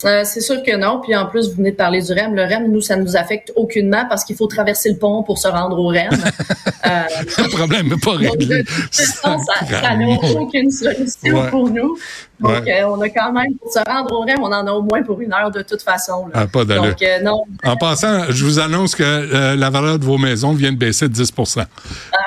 Euh, 0.06 0.24
c'est 0.24 0.42
sûr 0.42 0.64
que 0.64 0.76
non. 0.76 1.02
Puis 1.02 1.16
en 1.16 1.26
plus, 1.28 1.50
vous 1.50 1.58
venez 1.58 1.72
de 1.72 1.76
parler 1.76 2.02
du 2.02 2.12
REM. 2.12 2.36
Le 2.36 2.44
REM, 2.44 2.72
nous, 2.72 2.82
ça 2.82 2.96
nous 2.96 3.16
affecte 3.16 3.52
aucunement 3.56 4.06
parce 4.10 4.24
qu'il 4.24 4.36
faut 4.36 4.48
traverser 4.48 4.90
le 4.90 4.98
pont 4.98 5.24
pour 5.24 5.38
se 5.38 5.48
rendre 5.48 5.78
au 5.78 5.88
REM. 5.88 6.10
euh, 6.86 7.02
le 7.38 7.56
problème 7.56 7.90
n'est 7.90 7.98
pas 7.98 8.12
réglé. 8.12 8.64
ça 8.92 9.96
n'a 9.96 10.40
aucune 10.40 10.72
solution 10.72 11.42
ouais. 11.42 11.50
pour 11.50 11.70
nous. 11.70 11.98
Donc, 12.40 12.64
ouais. 12.66 12.82
euh, 12.82 12.90
on 12.90 13.00
a 13.02 13.10
quand 13.10 13.32
même, 13.32 13.54
pour 13.60 13.72
se 13.72 13.80
rendre 13.88 14.12
au 14.14 14.22
REM, 14.22 14.40
on 14.40 14.52
en 14.52 14.66
a 14.66 14.72
au 14.72 14.82
moins 14.82 15.04
pour 15.04 15.22
une 15.22 15.32
heure 15.32 15.52
de 15.52 15.62
toute 15.62 15.82
façon. 15.82 16.28
Là. 16.28 16.42
Ah, 16.42 16.48
pas 16.48 16.66
Donc, 16.66 17.02
euh, 17.02 17.22
non. 17.22 17.44
En 17.64 17.76
passant, 17.76 18.26
je 18.30 18.44
vous 18.44 18.60
annonce 18.60 18.96
que 18.96 19.56
la 19.56 19.70
valeur 19.70 20.00
de 20.00 20.06
vos 20.06 20.18
maisons 20.18 20.54
vient 20.54 20.72
de 20.72 20.78
baisser 20.78 21.08
de 21.08 21.14
10 21.14 21.34
ah. 21.58 21.66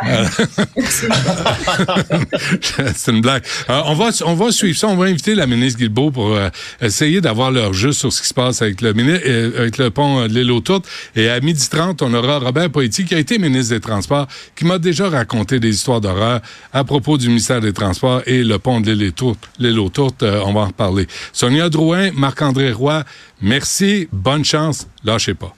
C'est 2.94 3.12
une 3.12 3.20
blague. 3.20 3.42
Euh, 3.70 3.83
on, 3.87 3.94
va, 3.94 4.11
on 4.26 4.35
va 4.35 4.52
suivre 4.52 4.78
ça. 4.78 4.88
On 4.88 4.96
va 4.96 5.07
inviter 5.07 5.35
la 5.35 5.46
ministre 5.46 5.78
Guilbeault 5.78 6.11
pour 6.11 6.35
euh, 6.35 6.48
essayer 6.80 7.20
d'avoir 7.20 7.50
leur 7.50 7.72
juste 7.72 8.00
sur 8.00 8.12
ce 8.12 8.22
qui 8.22 8.28
se 8.28 8.35
passe 8.35 8.62
avec 8.62 8.80
le, 8.80 8.94
euh, 8.96 9.59
avec 9.59 9.78
le 9.78 9.90
pont 9.90 10.22
de 10.22 10.33
l'île 10.33 10.50
aux 10.50 10.61
Tourtes. 10.61 10.87
Et 11.16 11.28
à 11.28 11.40
12h30, 11.40 11.98
on 12.02 12.14
aura 12.14 12.38
Robert 12.38 12.70
Poiti, 12.70 13.04
qui 13.04 13.14
a 13.14 13.18
été 13.18 13.38
ministre 13.38 13.74
des 13.74 13.80
Transports, 13.80 14.26
qui 14.57 14.64
m'a 14.64 14.78
déjà 14.78 15.09
raconté 15.09 15.61
des 15.61 15.70
histoires 15.70 16.00
d'horreur 16.00 16.40
à 16.72 16.85
propos 16.85 17.18
du 17.18 17.28
ministère 17.28 17.61
des 17.61 17.72
Transports 17.72 18.22
et 18.26 18.42
le 18.42 18.59
pont 18.59 18.80
de 18.80 18.92
l'île 18.92 19.78
aux 19.78 19.88
Tourtes. 19.88 20.22
Euh, 20.22 20.40
on 20.44 20.52
va 20.52 20.61
en 20.61 20.66
reparler. 20.66 21.07
Sonia 21.33 21.68
Drouin, 21.68 22.11
Marc-André 22.12 22.72
Roy, 22.72 23.04
merci, 23.40 24.09
bonne 24.12 24.44
chance, 24.44 24.87
lâchez 25.04 25.35
pas. 25.35 25.54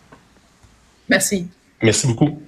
Merci. 1.09 1.47
Merci 1.83 2.07
beaucoup. 2.07 2.46